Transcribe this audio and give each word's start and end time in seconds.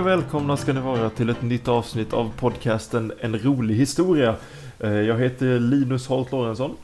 Och 0.00 0.06
välkomna 0.06 0.56
ska 0.56 0.72
ni 0.72 0.80
vara 0.80 1.10
till 1.10 1.28
ett 1.30 1.42
nytt 1.42 1.68
avsnitt 1.68 2.12
av 2.12 2.32
podcasten 2.38 3.12
En 3.20 3.38
rolig 3.38 3.74
historia. 3.74 4.34
Eh, 4.78 4.90
Jag 4.92 5.18
heter 5.18 5.58
Linus 5.58 6.06
Holt 6.06 6.32
Lorentzon 6.32 6.76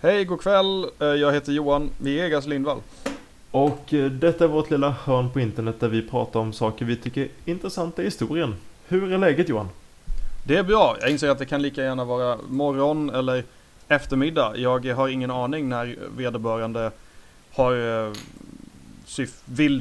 Hej, 0.00 0.24
god 0.24 0.40
kväll. 0.40 0.86
Eh, 1.00 1.06
Jag 1.06 1.32
heter 1.32 1.52
Johan 1.52 1.90
Viegas 1.98 2.46
Lindvall. 2.46 2.78
och 3.50 3.94
eh, 3.94 4.10
detta 4.10 4.44
är 4.44 4.48
vårt 4.48 4.70
lilla 4.70 4.90
hörn 4.90 5.30
på 5.30 5.40
internet 5.40 5.80
där 5.80 5.88
vi 5.88 6.02
pratar 6.02 6.40
om 6.40 6.52
saker 6.52 6.84
vi 6.84 6.96
tycker 6.96 7.22
är 7.22 7.28
intressanta 7.44 8.02
i 8.02 8.04
historien. 8.04 8.54
Hur 8.88 9.12
är 9.12 9.18
läget 9.18 9.48
Johan? 9.48 9.68
Det 10.46 10.56
är 10.56 10.62
bra. 10.62 10.96
Jag 11.00 11.10
inser 11.10 11.28
att 11.28 11.38
det 11.38 11.46
kan 11.46 11.62
lika 11.62 11.82
gärna 11.82 12.04
vara 12.04 12.38
morgon 12.48 13.10
eller 13.10 13.44
eftermiddag. 13.88 14.52
Jag 14.56 14.86
har 14.86 15.08
ingen 15.08 15.30
aning 15.30 15.68
när 15.68 15.96
vederbörande 16.16 16.90
har 17.52 17.72
syf- 19.06 19.40
vill 19.44 19.80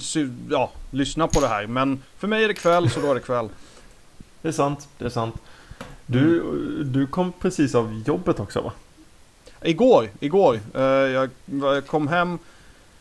ja, 0.50 0.72
lyssna 0.92 1.28
på 1.28 1.42
det 1.42 1.48
här. 1.48 1.68
Men 1.68 2.02
för 2.18 2.28
mig 2.28 2.44
är 2.44 2.48
det 2.48 2.54
kväll, 2.54 2.90
så 2.90 3.00
då 3.02 3.12
är 3.12 3.16
det 3.16 3.22
kväll. 3.22 3.50
Det 4.42 4.48
är 4.48 4.52
sant, 4.52 4.88
det 4.98 5.06
är 5.06 5.10
sant. 5.10 5.36
Du, 6.06 6.44
du 6.84 7.08
kom 7.08 7.32
precis 7.32 7.76
av 7.76 8.02
jobbet 8.06 8.40
också 8.40 8.62
va? 8.62 8.72
Igår, 9.62 10.10
igår. 10.20 10.60
eh, 10.74 10.82
Jag 10.82 11.30
kom 11.88 12.08
hem 12.08 12.40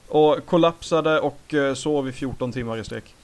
och 0.09 0.47
kollapsade 0.47 1.21
och 1.21 1.55
eh, 1.55 1.75
sov 1.75 2.09
i 2.09 2.13
14 2.13 2.53
timmar 2.53 2.79
i 2.79 2.85
sträck. 2.85 3.15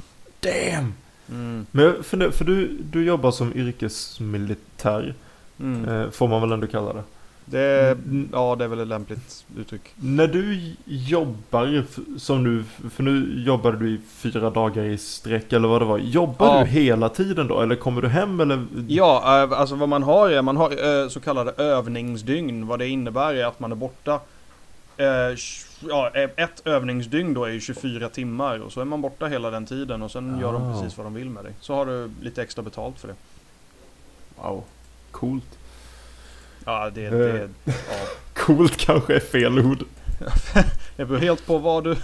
Damn! 0.41 0.95
Mm. 1.31 1.67
Men 1.71 2.03
funderar, 2.05 2.31
för 2.31 2.45
du, 2.45 2.79
du 2.83 3.05
jobbar 3.05 3.31
som 3.31 3.53
yrkesmilitär, 3.57 5.15
Mm. 5.61 5.89
eh, 5.89 6.11
får 6.11 6.29
man 6.29 6.41
väl 6.41 6.53
ändå 6.53 6.67
kalla 6.67 6.93
det. 6.93 7.03
Det, 7.51 7.91
Mm. 7.91 8.29
ja, 8.33 8.57
det 8.59 8.65
är 8.65 8.69
väl 8.69 8.81
ett 8.81 8.89
lämpligt 8.89 9.45
uttryck. 9.57 9.83
När 9.97 10.27
du 10.27 10.73
jobbar, 10.85 11.85
som 12.19 12.43
nu, 12.45 12.65
för 12.91 13.03
nu 13.03 13.43
jobbar 13.47 13.73
du 13.73 13.91
i 13.91 13.99
fyra 14.09 14.51
dagar 14.51 14.85
i 14.85 14.99
sträck 14.99 15.53
eller 15.53 15.69
vad 15.69 15.81
det 15.83 15.85
var. 15.87 15.99
Jobbar 15.99 16.47
Ja. 16.59 16.61
du 16.65 16.71
hela 16.71 17.09
tiden 17.09 17.49
då? 17.49 17.61
Eller 17.61 17.77
kommer 17.77 18.03
du 18.03 18.09
hem 18.09 18.41
eller? 18.41 18.67
Ja, 18.89 19.43
eh, 19.43 19.59
alltså 19.61 19.75
vad 19.75 19.89
man 19.89 20.03
har 20.03 20.31
är, 20.31 20.43
man 20.43 20.57
har 20.57 21.03
eh, 21.03 21.09
så 21.09 21.21
kallade 21.21 21.51
övningsdygn. 21.53 22.67
Vad 22.67 22.79
det 22.79 22.89
innebär 22.89 23.35
är 23.35 23.45
att 23.47 23.61
man 23.61 23.73
är 23.73 23.77
borta. 23.77 24.21
eh, 24.97 25.07
Ja, 25.89 26.11
ett 26.37 26.63
övningsdygn 26.67 27.35
då 27.35 27.45
är 27.45 27.51
ju 27.51 27.61
24 27.61 28.09
timmar 28.09 28.59
och 28.59 28.73
så 28.73 28.81
är 28.81 28.85
man 28.85 29.01
borta 29.01 29.27
hela 29.27 29.51
den 29.51 29.67
tiden 29.67 30.03
och 30.03 30.11
sen 30.11 30.39
gör 30.41 30.53
de 30.53 30.63
Ah. 30.63 30.73
precis 30.81 30.97
vad 30.99 31.07
de 31.07 31.15
vill 31.15 31.31
med 31.31 31.45
dig. 31.45 31.53
Så 31.61 31.75
har 31.75 31.87
du 31.87 32.11
lite 32.23 32.43
extra 32.43 32.63
betalt 32.63 32.99
för 33.01 33.09
det. 33.09 33.15
Wow, 34.43 34.65
coolt. 35.11 35.58
Ja, 36.69 36.91
det, 36.95 37.05
Eh. 37.05 37.11
det, 37.11 37.49
ja. 37.65 37.73
Coolt 38.35 38.77
kanske 38.77 39.15
är 39.15 39.21
fel 39.21 39.59
ord. 39.59 39.85
det 40.97 41.05
beror 41.05 41.19
helt 41.19 41.47
på 41.47 41.59
vad 41.59 41.85
du, 41.85 41.97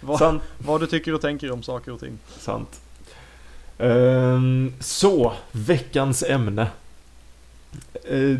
vad, 0.00 0.40
vad 0.58 0.80
du 0.80 0.86
tycker 0.86 1.14
och 1.14 1.20
tänker 1.20 1.52
om 1.52 1.62
saker 1.62 1.92
och 1.92 2.00
ting. 2.00 2.18
Sant. 2.38 2.80
Ehm, 3.78 4.72
så, 4.80 5.32
veckans 5.52 6.22
ämne. 6.22 6.66
Eh, 8.04 8.38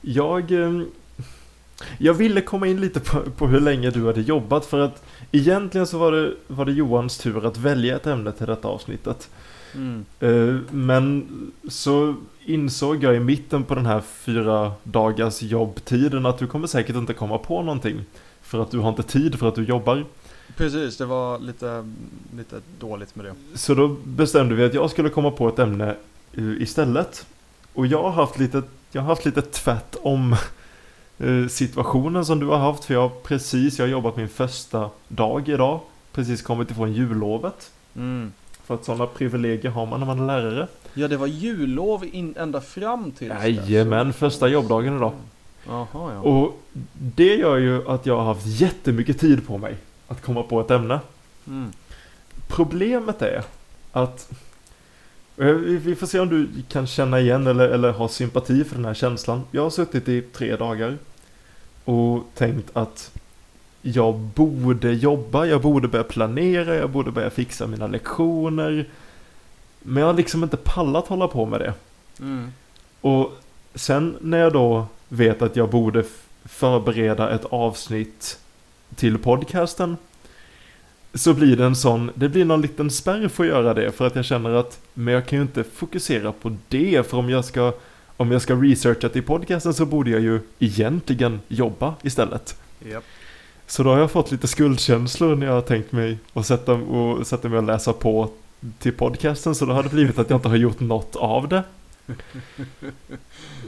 jag, 0.00 0.50
ehm, 0.52 0.86
jag 1.98 2.14
ville 2.14 2.40
komma 2.40 2.66
in 2.66 2.80
lite 2.80 3.00
på, 3.00 3.30
på 3.30 3.46
hur 3.46 3.60
länge 3.60 3.90
du 3.90 4.06
hade 4.06 4.20
jobbat 4.20 4.66
för 4.66 4.78
att 4.78 5.02
egentligen 5.32 5.86
så 5.86 5.98
var 5.98 6.12
det, 6.12 6.32
var 6.46 6.64
det 6.64 6.72
Johans 6.72 7.18
tur 7.18 7.46
att 7.46 7.56
välja 7.56 7.96
ett 7.96 8.06
ämne 8.06 8.32
till 8.32 8.46
detta 8.46 8.68
avsnittet. 8.68 9.28
Mm. 9.74 10.04
Men 10.70 11.26
så 11.68 12.14
insåg 12.44 13.04
jag 13.04 13.16
i 13.16 13.20
mitten 13.20 13.64
på 13.64 13.74
den 13.74 13.86
här 13.86 14.00
fyra 14.00 14.72
dagars 14.82 15.42
jobbtiden 15.42 16.26
att 16.26 16.38
du 16.38 16.46
kommer 16.46 16.66
säkert 16.66 16.96
inte 16.96 17.14
komma 17.14 17.38
på 17.38 17.62
någonting. 17.62 18.04
För 18.42 18.62
att 18.62 18.70
du 18.70 18.78
har 18.78 18.88
inte 18.88 19.02
tid 19.02 19.38
för 19.38 19.48
att 19.48 19.54
du 19.54 19.64
jobbar. 19.64 20.04
Precis, 20.56 20.96
det 20.96 21.06
var 21.06 21.38
lite, 21.38 21.90
lite 22.36 22.60
dåligt 22.78 23.16
med 23.16 23.24
det. 23.24 23.34
Så 23.54 23.74
då 23.74 23.88
bestämde 24.04 24.54
vi 24.54 24.64
att 24.64 24.74
jag 24.74 24.90
skulle 24.90 25.08
komma 25.08 25.30
på 25.30 25.48
ett 25.48 25.58
ämne 25.58 25.96
eh, 26.32 26.62
istället. 26.62 27.26
Och 27.74 27.86
jag 27.86 28.02
har 28.02 28.10
haft 28.10 28.38
lite, 28.38 28.62
jag 28.92 29.02
har 29.02 29.08
haft 29.08 29.24
lite 29.24 29.42
tvärt 29.42 29.96
om 30.02 30.36
eh, 31.18 31.46
situationen 31.48 32.24
som 32.24 32.40
du 32.40 32.46
har 32.46 32.58
haft. 32.58 32.84
För 32.84 32.94
jag 32.94 33.00
har 33.00 33.08
precis, 33.08 33.78
jag 33.78 33.86
har 33.86 33.90
jobbat 33.90 34.16
min 34.16 34.28
första 34.28 34.90
dag 35.08 35.48
idag. 35.48 35.80
Precis 36.12 36.42
kommit 36.42 36.70
ifrån 36.70 36.92
jullovet. 36.92 37.70
Mm. 37.96 38.32
För 38.64 38.74
att 38.74 38.84
sådana 38.84 39.06
privilegier 39.06 39.70
har 39.70 39.86
man 39.86 40.00
när 40.00 40.06
man 40.06 40.20
är 40.20 40.26
lärare. 40.26 40.68
Ja, 40.94 41.08
det 41.08 41.16
var 41.16 41.26
jullov 41.26 42.04
in, 42.12 42.34
ända 42.38 42.60
fram 42.60 43.10
till 43.10 43.28
Jajamän, 43.28 44.12
första 44.12 44.48
jobbdagen 44.48 44.96
idag. 44.96 45.12
Jaha, 45.66 45.86
ja. 45.92 46.20
Och 46.20 46.60
det 46.92 47.34
gör 47.34 47.56
ju 47.56 47.88
att 47.88 48.06
jag 48.06 48.16
har 48.16 48.24
haft 48.24 48.46
jättemycket 48.46 49.20
tid 49.20 49.46
på 49.46 49.58
mig 49.58 49.76
att 50.08 50.22
komma 50.22 50.42
på 50.42 50.60
ett 50.60 50.70
ämne. 50.70 51.00
Mm. 51.46 51.72
Problemet 52.48 53.22
är 53.22 53.42
att 53.92 54.32
eh, 55.36 55.46
vi 55.46 55.76
vi 55.76 55.94
får 55.94 56.06
se 56.06 56.20
om 56.20 56.28
du 56.28 56.48
kan 56.68 56.86
känna 56.86 57.20
igen 57.20 57.46
eller, 57.46 57.68
eller 57.68 57.92
ha 57.92 58.08
sympati 58.08 58.64
för 58.64 58.76
den 58.76 58.84
här 58.84 58.94
känslan. 58.94 59.42
Jag 59.50 59.62
har 59.62 59.70
suttit 59.70 60.08
i 60.08 60.22
tre 60.22 60.56
dagar 60.56 60.98
och 61.84 62.24
tänkt 62.34 62.70
att 62.72 63.10
jag 63.86 64.14
borde 64.14 64.92
jobba, 64.92 65.46
jag 65.46 65.60
borde 65.60 65.88
börja 65.88 66.04
planera, 66.04 66.74
jag 66.74 66.90
borde 66.90 67.10
börja 67.10 67.30
fixa 67.30 67.66
mina 67.66 67.86
lektioner. 67.86 68.88
Men 69.82 70.00
jag 70.00 70.06
har 70.06 70.14
liksom 70.14 70.42
inte 70.42 70.56
pallat 70.56 71.06
hålla 71.06 71.28
på 71.28 71.46
med 71.46 71.60
det. 71.60 71.74
Mm. 72.20 72.52
Och 73.00 73.32
sen 73.74 74.16
när 74.20 74.38
jag 74.38 74.52
då 74.52 74.86
vet 75.08 75.42
att 75.42 75.56
jag 75.56 75.70
borde 75.70 76.04
förbereda 76.44 77.30
ett 77.30 77.44
avsnitt 77.44 78.38
till 78.94 79.18
podcasten 79.18 79.96
så 81.14 81.34
blir 81.34 81.56
det 81.56 81.64
en 81.64 81.76
sån, 81.76 82.10
det 82.14 82.28
blir 82.28 82.44
någon 82.44 82.60
liten 82.60 82.90
spärr 82.90 83.28
för 83.28 83.44
att 83.44 83.50
göra 83.50 83.74
det 83.74 83.92
för 83.92 84.06
att 84.06 84.16
jag 84.16 84.24
känner 84.24 84.50
att 84.50 84.80
men 84.94 85.14
jag 85.14 85.26
kan 85.26 85.38
ju 85.38 85.42
inte 85.42 85.64
fokusera 85.64 86.32
på 86.32 86.56
det 86.68 87.06
för 87.10 87.16
om 87.16 87.30
jag 87.30 87.44
ska 87.44 87.72
om 88.16 88.32
jag 88.32 88.42
ska 88.42 88.54
researcha 88.54 89.08
till 89.08 89.22
podcasten 89.22 89.74
så 89.74 89.86
borde 89.86 90.10
jag 90.10 90.20
ju 90.20 90.40
egentligen 90.58 91.40
jobba 91.48 91.94
istället. 92.02 92.56
Japp. 92.90 93.04
Så 93.66 93.82
då 93.82 93.90
har 93.90 93.98
jag 93.98 94.10
fått 94.10 94.30
lite 94.30 94.48
skuldkänslor 94.48 95.36
när 95.36 95.46
jag 95.46 95.54
har 95.54 95.60
tänkt 95.60 95.92
mig 95.92 96.18
att 96.32 96.46
sätta, 96.46 96.72
och 96.72 97.26
sätta 97.26 97.48
mig 97.48 97.58
och 97.58 97.64
läsa 97.64 97.92
på 97.92 98.30
till 98.78 98.92
podcasten 98.92 99.54
så 99.54 99.66
då 99.66 99.72
har 99.72 99.82
det 99.82 99.88
blivit 99.88 100.18
att 100.18 100.30
jag 100.30 100.36
inte 100.36 100.48
har 100.48 100.56
gjort 100.56 100.80
något 100.80 101.16
av 101.16 101.48
det. 101.48 101.62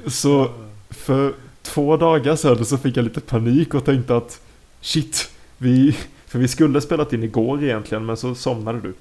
Så 0.06 0.50
för 0.90 1.32
två 1.62 1.96
dagar 1.96 2.36
sedan 2.36 2.64
så 2.64 2.78
fick 2.78 2.96
jag 2.96 3.04
lite 3.04 3.20
panik 3.20 3.74
och 3.74 3.84
tänkte 3.84 4.16
att 4.16 4.40
shit, 4.80 5.30
vi, 5.58 5.96
för 6.26 6.38
vi 6.38 6.48
skulle 6.48 6.80
spelat 6.80 7.12
in 7.12 7.22
igår 7.22 7.62
egentligen 7.64 8.06
men 8.06 8.16
så 8.16 8.34
somnade 8.34 8.80
du. 8.80 8.94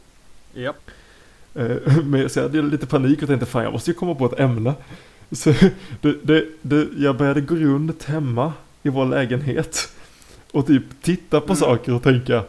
Japp. 0.62 0.92
Eh, 1.56 1.98
Men 2.04 2.30
så 2.30 2.40
jag 2.40 2.44
hade 2.44 2.62
lite 2.62 2.86
panik 2.86 3.22
och 3.22 3.28
tänkte 3.28 3.46
fan 3.46 3.64
jag 3.64 3.74
måste 3.74 3.92
ju 3.92 3.96
komma 3.96 4.16
på 4.16 4.26
ett 4.26 4.40
ämne. 4.40 4.74
Så 5.32 5.54
det, 6.02 6.16
det, 6.24 6.46
det, 6.62 6.88
jag 6.98 7.18
började 7.18 7.42
gå 7.42 7.56
runt 7.56 8.04
hemma 8.04 8.54
i 8.84 8.90
vår 8.90 9.06
lägenhet 9.06 9.90
och 10.56 10.68
typ 10.68 10.84
titta 11.02 11.40
på 11.42 11.46
Mm. 11.54 11.56
saker 11.56 11.94
och 11.94 12.04
tänka 12.04 12.44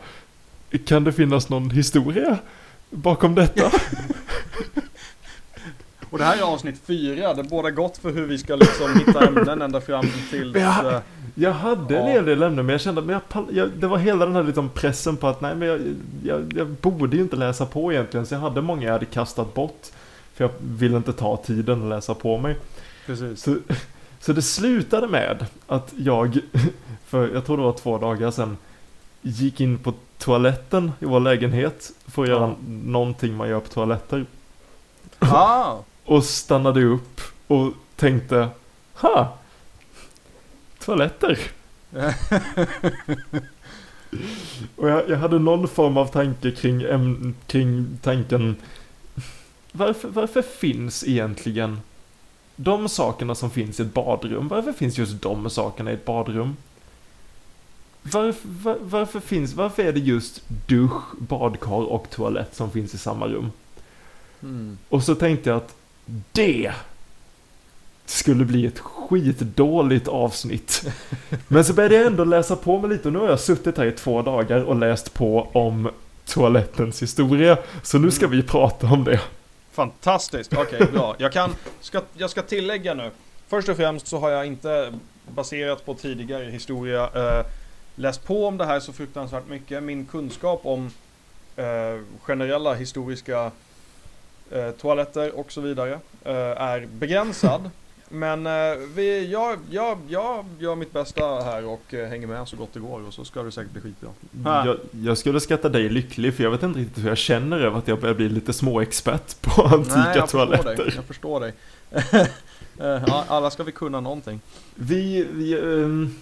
kan 0.87 1.05
det 1.05 1.13
finnas 1.13 1.49
någon 1.49 1.71
historia 1.71 2.39
bakom 2.91 3.35
detta? 3.35 3.71
Och 6.11 6.19
det 6.19 6.25
här 6.25 6.39
är 6.39 6.43
avsnitt 6.43 6.81
fyra, 6.87 7.35
det 7.35 7.43
båda 7.43 7.71
gott 7.71 7.99
för 7.99 8.11
hur 8.13 8.27
vi 8.27 8.39
ska 8.39 8.57
liksom 8.57 8.95
hitta 9.07 9.27
ämnen 9.27 9.63
ända 9.63 9.81
fram 9.81 10.07
till... 10.31 10.55
Ja. 10.57 10.91
eh, 10.93 10.99
Jag 11.35 11.53
hade 11.53 11.99
en 11.99 12.07
Ja. 12.07 12.13
hel 12.13 12.25
del 12.25 12.43
ämnen 12.43 12.67
men 12.67 12.73
jag 12.73 12.81
kände 12.81 13.17
att 13.17 13.23
jag, 13.35 13.47
jag, 13.53 13.71
det 13.77 13.87
var 13.87 13.99
hela 13.99 14.27
den 14.27 14.35
här 14.37 14.43
liksom 14.43 14.69
pressen 14.69 15.17
på 15.17 15.27
att 15.29 15.41
nej 15.41 15.55
men 15.55 15.69
jag, 15.69 15.81
jag, 16.25 16.53
jag 16.57 16.67
borde 16.67 17.17
ju 17.17 17.23
inte 17.23 17.37
läsa 17.37 17.67
på 17.67 17.93
egentligen 17.93 18.27
så 18.27 18.35
jag 18.35 18.41
hade 18.41 18.61
många 18.63 18.85
jag 18.87 18.93
hade 18.93 19.05
kastat 19.07 19.55
bort. 19.55 19.83
För 20.35 20.45
jag 20.45 20.51
ville 20.61 20.97
inte 20.97 21.13
ta 21.13 21.37
tiden 21.37 21.83
att 21.83 21.89
läsa 21.89 22.15
på 22.15 22.39
mig. 22.39 22.57
Precis. 23.07 23.43
Så, 23.43 23.57
så 24.21 24.33
det 24.33 24.43
slutade 24.43 25.09
med 25.09 25.47
att 25.67 25.95
jag, 25.97 26.39
för 27.07 27.29
jag 27.35 27.47
tror 27.47 27.57
det 27.57 27.63
var 27.63 27.73
två 27.73 27.99
dagar 27.99 28.31
sedan, 28.31 28.57
gick 29.23 29.61
in 29.61 29.79
på 29.79 29.95
toaletten 30.19 30.93
i 31.01 31.05
vår 31.05 31.21
lägenhet 31.21 31.93
för 32.07 32.23
att 32.23 32.29
göra 32.29 32.41
Ja. 32.49 32.55
någonting 32.85 33.37
man 33.37 33.49
gör 33.49 33.61
på 33.61 33.69
toaletter. 33.69 34.27
Ah! 35.19 35.77
Och 36.05 36.25
stannade 36.25 36.85
upp 36.85 37.21
och 37.47 37.73
tänkte, 37.97 38.49
ha! 38.95 39.39
Toaletter. 40.85 41.39
Och 44.77 44.89
jag, 44.89 45.09
jag 45.11 45.17
hade 45.17 45.39
någon 45.39 45.69
form 45.69 45.97
av 45.97 46.07
tanke 46.07 46.51
kring, 46.51 46.83
äm, 46.83 47.35
kring 47.47 47.99
tanken 48.03 48.57
varför, 49.73 50.09
varför 50.09 50.43
finns 50.43 51.05
egentligen 51.05 51.81
de 52.57 52.89
sakerna 52.89 53.35
som 53.35 53.51
finns 53.51 53.81
i 53.81 53.83
ett 53.83 53.95
badrum? 53.95 54.49
Varför 54.49 54.73
finns 54.73 54.99
just 54.99 55.23
de 55.23 55.51
sakerna 55.51 55.91
i 55.91 55.95
ett 55.95 56.05
badrum? 56.05 56.57
Varför, 58.03 58.49
var, 58.49 58.77
varför 58.81 59.21
finns, 59.21 59.55
varför 59.55 59.83
är 59.83 59.93
det 59.93 60.01
just 60.01 60.43
dusch, 60.67 61.03
badkar 61.19 61.73
och 61.93 62.11
toalett 62.11 62.55
som 62.57 62.71
finns 62.71 62.95
i 62.95 62.99
samma 62.99 63.27
rum? 63.27 63.51
Mm. 64.43 64.79
Och 64.89 65.03
så 65.03 65.15
tänkte 65.15 65.51
jag 65.51 65.57
att 65.57 65.75
det 66.33 66.73
skulle 68.07 68.45
bli 68.45 68.67
ett 68.67 68.79
skitdåligt 68.79 70.09
avsnitt. 70.09 70.85
Men 71.49 71.65
så 71.65 71.73
började 71.73 71.95
jag 71.95 72.07
ändå 72.07 72.25
läsa 72.25 72.57
på 72.57 72.79
mig 72.81 72.91
lite 72.91 73.09
och 73.09 73.13
nu 73.13 73.19
har 73.19 73.29
jag 73.29 73.41
suttit 73.41 73.79
här 73.79 73.87
i 73.87 73.93
två 73.93 74.23
dagar 74.23 74.61
och 74.63 74.77
läst 74.77 75.15
på 75.15 75.49
om 75.53 75.89
toalettens 76.25 77.03
historia. 77.03 77.59
Så 77.83 77.99
nu 77.99 78.11
ska 78.11 78.25
Mm. 78.27 78.37
vi 78.37 78.43
prata 78.43 78.87
om 78.87 79.05
det. 79.05 79.21
Fantastiskt, 79.77 80.53
okej 80.57 80.87
bra. 80.93 81.17
Jag, 81.19 81.33
kan, 81.33 81.55
ska, 81.81 82.01
jag 82.15 82.31
ska 82.31 82.43
tillägga 82.43 82.95
nu. 82.95 83.11
Först 83.49 83.69
och 83.69 83.77
främst 83.77 84.07
så 84.07 84.19
har 84.19 84.31
jag 84.31 84.47
inte 84.47 84.93
baserat 85.29 85.85
på 85.87 85.95
tidigare 85.95 86.45
historia 86.45 87.11
eh, 87.15 87.47
läst 87.95 88.25
på 88.25 88.47
om 88.47 88.57
det 88.57 88.65
här 88.65 88.81
så 88.81 88.93
fruktansvärt 88.93 89.49
mycket. 89.49 89.83
Min 89.83 90.07
kunskap 90.07 90.61
om 90.65 90.91
eh, 91.57 92.01
generella 92.21 92.75
historiska 92.75 93.51
eh, 94.51 94.71
toaletter 94.71 95.39
och 95.39 95.53
så 95.53 95.61
vidare 95.61 95.93
eh, 96.25 96.63
är 96.63 96.87
begränsad. 96.87 97.71
Men 98.09 98.47
eh, 98.47 98.53
vi, 98.95 99.31
jag, 99.33 99.59
jag, 99.71 99.99
jag 100.09 100.45
gör 100.59 100.75
mitt 100.75 100.93
bästa 100.93 101.25
här 101.25 101.65
och 101.65 101.95
eh, 101.95 102.09
hänger 102.09 102.27
med 102.27 102.49
så 102.49 102.57
gott 102.57 102.69
det 102.73 102.81
går 102.81 103.07
och 103.07 103.15
så 103.15 103.25
ska 103.25 103.43
det 103.43 103.53
säkert 103.53 103.73
bli 103.73 103.81
skitbra. 103.81 104.11
Jag, 104.45 104.77
jag 104.91 105.19
skulle 105.19 105.41
skatta 105.41 105.69
dig 105.69 105.89
lycklig 105.89 106.35
för 106.35 106.43
jag 106.43 106.51
vet 106.51 106.63
inte 106.63 106.81
riktigt 106.81 107.05
hur 107.05 107.09
jag 107.09 107.19
känner 107.19 107.61
över 107.61 107.79
att 107.79 107.89
jag 107.89 108.01
börjar 108.01 108.15
bli 108.15 108.29
lite 108.29 108.53
småexpert 108.53 109.41
på 109.41 109.63
antika 109.67 109.97
Nej, 109.97 110.17
jag 110.17 110.25
förstår 110.25 110.47
dig. 110.47 110.59
toaletter. 110.59 110.93
Jag 110.97 111.05
förstår 111.05 111.41
dig. 111.41 111.53
Eh, 112.81 113.31
alla 113.31 113.51
ska 113.51 113.63
vi 113.63 113.73
kunna 113.73 114.01
någonting. 114.01 114.41
Vi, 114.75 115.27
vi, 115.33 115.61
ehm, 115.61 116.15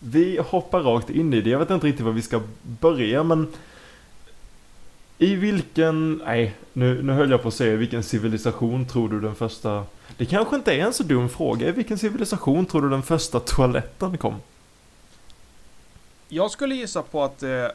vi 0.00 0.40
hoppar 0.46 0.80
rakt 0.80 1.10
in 1.10 1.34
i 1.34 1.40
det. 1.40 1.50
Jag 1.50 1.58
vet 1.58 1.70
inte 1.70 1.86
riktigt 1.86 2.04
var 2.04 2.12
vi 2.12 2.22
ska 2.22 2.40
börja 2.62 3.22
men 3.22 3.48
i 5.18 5.34
vilken, 5.34 6.22
nej 6.24 6.54
nu, 6.72 7.02
nu 7.02 7.12
höll 7.12 7.30
jag 7.30 7.42
på 7.42 7.48
att 7.48 7.54
säga 7.54 7.76
vilken 7.76 8.02
civilisation 8.02 8.86
tror 8.86 9.08
du 9.08 9.20
den 9.20 9.34
första 9.34 9.84
det 10.20 10.26
kanske 10.26 10.56
inte 10.56 10.72
är 10.72 10.78
en 10.78 10.92
så 10.92 11.02
dum 11.02 11.28
fråga. 11.28 11.68
I 11.68 11.72
vilken 11.72 11.98
civilisation 11.98 12.66
tror 12.66 12.82
du 12.82 12.90
den 12.90 13.02
första 13.02 13.40
toaletten 13.40 14.18
kom? 14.18 14.34
Jag 16.28 16.50
skulle 16.50 16.74
gissa 16.74 17.02
på 17.02 17.24
att 17.24 17.42
eh, 17.42 17.66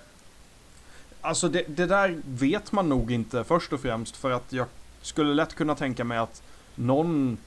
Alltså 1.21 1.49
det, 1.49 1.63
det 1.67 1.85
där 1.85 2.21
vet 2.25 2.71
man 2.71 2.89
nog 2.89 3.11
inte 3.11 3.43
först 3.43 3.73
och 3.73 3.79
främst 3.79 4.17
för 4.17 4.31
att 4.31 4.53
jag 4.53 4.67
skulle 5.01 5.33
lätt 5.33 5.53
kunna 5.53 5.75
tänka 5.75 6.03
mig 6.03 6.17
att 6.17 6.43
någon 6.75 7.37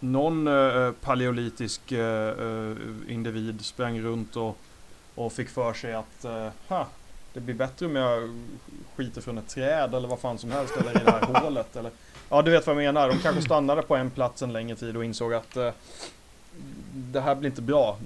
någon 0.00 0.46
eh, 0.46 0.90
paleolitisk 0.92 1.92
eh, 1.92 2.28
eh 2.28 2.76
individ 3.08 3.64
sprang 3.64 4.00
runt 4.00 4.36
och, 4.36 4.58
och 5.14 5.32
fick 5.32 5.48
för 5.48 5.72
sig 5.72 5.94
att 5.94 6.24
eh, 6.24 6.48
ha, 6.68 6.86
det 7.32 7.40
blir 7.40 7.54
bättre 7.54 7.86
om 7.86 7.96
jag 7.96 8.44
skiter 8.96 9.20
från 9.20 9.38
ett 9.38 9.48
träd 9.48 9.94
eller 9.94 10.08
vad 10.08 10.18
fan 10.18 10.38
som 10.38 10.50
helst 10.50 10.76
eller 10.76 10.90
i 10.90 11.04
det 11.04 11.10
här 11.10 11.20
hålet. 11.42 11.76
Eller, 11.76 11.90
ja, 12.30 12.42
du 12.42 12.50
vet 12.50 12.66
vad 12.66 12.76
jag 12.76 12.82
menar. 12.82 13.08
De 13.08 13.18
kanske 13.18 13.42
stannade 13.42 13.82
på 13.82 13.96
en 13.96 14.10
plats 14.10 14.42
en 14.42 14.52
längre 14.52 14.76
tid 14.76 14.96
och 14.96 15.04
insåg 15.04 15.34
att 15.34 15.56
eh, 15.56 15.70
det 16.92 17.20
här 17.20 17.34
blir 17.34 17.50
inte 17.50 17.62
bra. 17.62 17.98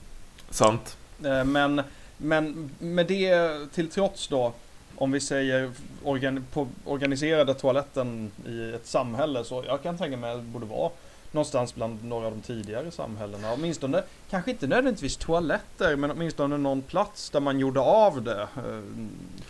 Sant. 0.51 0.97
Eh, 1.25 1.45
Men, 1.45 1.83
men 2.17 2.71
med 2.79 3.07
det 3.07 3.59
till 3.75 3.91
trots 3.91 4.29
då, 4.29 4.53
om 4.97 5.13
vi 5.13 5.21
säger 5.21 5.71
organ, 6.05 6.47
på 6.53 6.69
organiserade 6.85 7.55
toaletten 7.55 8.31
i 8.47 8.73
ett 8.75 8.87
samhälle 8.87 9.45
så 9.45 9.65
jag 9.67 9.83
kan 9.83 9.99
tänka 9.99 10.17
mig 10.17 10.31
att 10.33 10.39
det 10.39 10.43
borde 10.43 10.67
vara 10.67 10.91
någonstans 11.33 11.75
bland 11.75 12.05
några 12.05 12.27
av 12.27 12.33
de 12.33 12.41
tidigare 12.41 12.91
samhällena. 12.91 13.53
Åtminstone, 13.53 14.03
kanske 14.31 14.51
inte 14.51 14.67
nödvändigtvis 14.67 15.17
toaletter, 15.17 15.97
men 15.97 16.11
åtminstone 16.11 16.57
någon 16.59 16.83
plats 16.83 17.31
där 17.31 17.41
man 17.41 17.59
gjorde 17.59 17.81
av 17.81 18.23
det. 18.23 18.43
eh, 18.43 18.81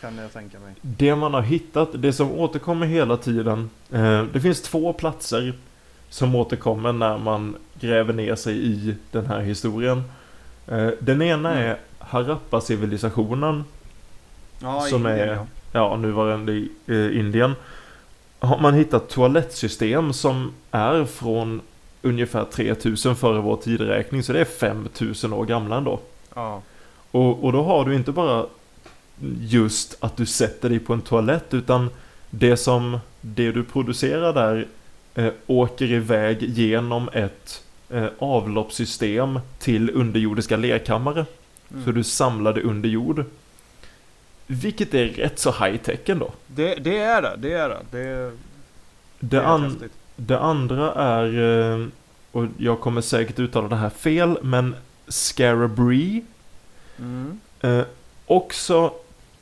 Kan 0.01 0.19
jag 0.19 0.33
tänka 0.33 0.59
mig. 0.59 0.75
Det 0.83 1.15
man 1.17 1.35
har 1.35 1.43
hittat, 1.43 1.89
det 1.95 2.13
som 2.13 2.33
återkommer 2.33 2.87
hela 2.87 3.17
tiden. 3.17 3.71
Eh, 3.93 4.23
det 4.33 4.41
finns 4.41 4.63
två 4.63 4.93
platser 4.93 5.55
som 6.11 6.35
återkommer 6.35 6.93
när 6.93 7.19
man 7.19 7.57
gräver 7.81 8.13
ner 8.13 8.35
sig 8.35 8.67
i 8.67 8.95
den 9.13 9.27
här 9.27 9.41
historien. 9.41 10.03
Eh, 10.67 10.89
den 11.01 11.23
ena 11.23 11.53
Mm. 11.53 11.65
är 11.71 11.79
Harappa-civilisationen. 11.99 13.65
Ja, 14.63 14.81
Som 14.81 15.07
Indien, 15.07 15.29
är- 15.29 15.35
ja. 15.35 15.47
ja, 15.73 15.97
nuvarande 15.97 16.67
Indien. 17.13 17.55
Har 18.41 18.59
man 18.59 18.75
hittat 18.75 19.09
toalettsystem 19.09 20.13
som 20.13 20.53
är 20.71 21.05
från 21.05 21.61
ungefär 22.03 22.45
3000 22.45 23.17
före 23.17 23.41
vår 23.41 23.57
tideräkning. 23.57 24.23
Så 24.23 24.33
det 24.33 24.41
är 24.41 24.45
5000 24.45 25.33
år 25.33 25.45
gamla 25.45 25.77
ändå. 25.77 26.01
Ja. 26.35 26.63
Och, 27.11 27.45
och 27.45 27.53
då 27.53 27.63
har 27.63 27.85
du 27.85 27.95
inte 27.95 28.13
bara 28.13 28.47
just 29.41 29.97
att 30.01 30.17
du 30.17 30.27
sätter 30.27 30.69
dig 30.69 30.79
på 30.79 30.93
en 30.93 31.01
toalett 31.01 31.55
utan 31.55 31.91
det 32.31 32.57
som 32.57 32.99
det 33.21 33.53
du 33.53 33.65
producerar 33.65 34.33
där 34.33 34.67
eh, 35.15 35.33
åker 35.47 35.93
iväg 35.93 36.43
genom 36.43 37.09
ett 37.13 37.65
eh, 37.91 38.07
avloppssystem 38.19 39.41
till 39.59 39.91
underjordiska 39.91 40.57
lerkammare. 40.57 41.27
Mm. 41.71 41.85
Så 41.85 41.93
du 41.93 42.05
samlar 42.05 42.53
det 42.53 42.63
under 42.63 42.89
jord. 42.89 43.25
Vilket 44.51 44.95
är 44.95 45.07
rätt 45.07 45.39
så 45.39 45.53
high 45.53 45.77
tech 45.77 46.01
ändå. 46.07 46.33
det, 46.47 46.75
det 46.75 46.99
är 46.99 47.23
det, 47.23 47.37
det 47.39 47.53
är 47.53 47.69
det. 47.69 47.79
Det, 47.91 48.05
det 48.05 48.31
Det, 49.21 49.37
är 49.37 49.43
an, 49.43 49.91
det 50.17 50.39
andra 50.39 50.93
är, 50.93 51.43
eh, 51.73 51.87
och 52.33 52.47
jag 52.59 52.81
kommer 52.81 53.01
säkert 53.01 53.39
uttala 53.39 53.69
det 53.69 53.77
här 53.77 53.91
fel, 53.91 54.39
men 54.43 54.75
Scarabree. 55.09 56.23
Mm. 56.99 57.41
Eh, 57.61 57.85
också 58.27 58.93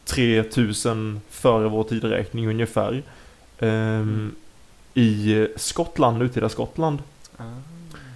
3000 0.04 1.20
före 1.30 1.68
vår 1.68 1.84
tideräkning 1.84 2.48
ungefär. 2.48 3.02
Ehm, 3.58 4.34
I 4.94 5.46
Skottland, 5.56 6.18
nutida 6.18 6.48
Skottland. 6.48 7.02
Ah. 7.36 7.42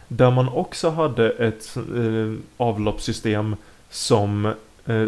Där 0.08 0.30
man 0.30 0.48
också 0.48 0.90
hade 0.90 1.30
ett 1.30 1.76
eh, 1.76 2.34
avloppssystem 2.56 3.56
som 3.90 4.46
eh, 4.86 5.06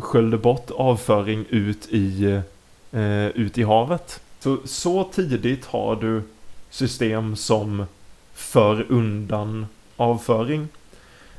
sköljde 0.00 0.38
bort 0.38 0.70
avföring 0.70 1.44
ut 1.48 1.86
i, 1.90 2.24
eh, 2.92 3.26
ut 3.26 3.58
i 3.58 3.62
havet. 3.62 4.20
Så, 4.40 4.56
så 4.64 5.04
tidigt 5.04 5.64
har 5.66 5.96
du 5.96 6.22
system 6.70 7.36
som 7.36 7.84
för 8.34 8.86
undan 8.88 9.66
avföring. 9.96 10.68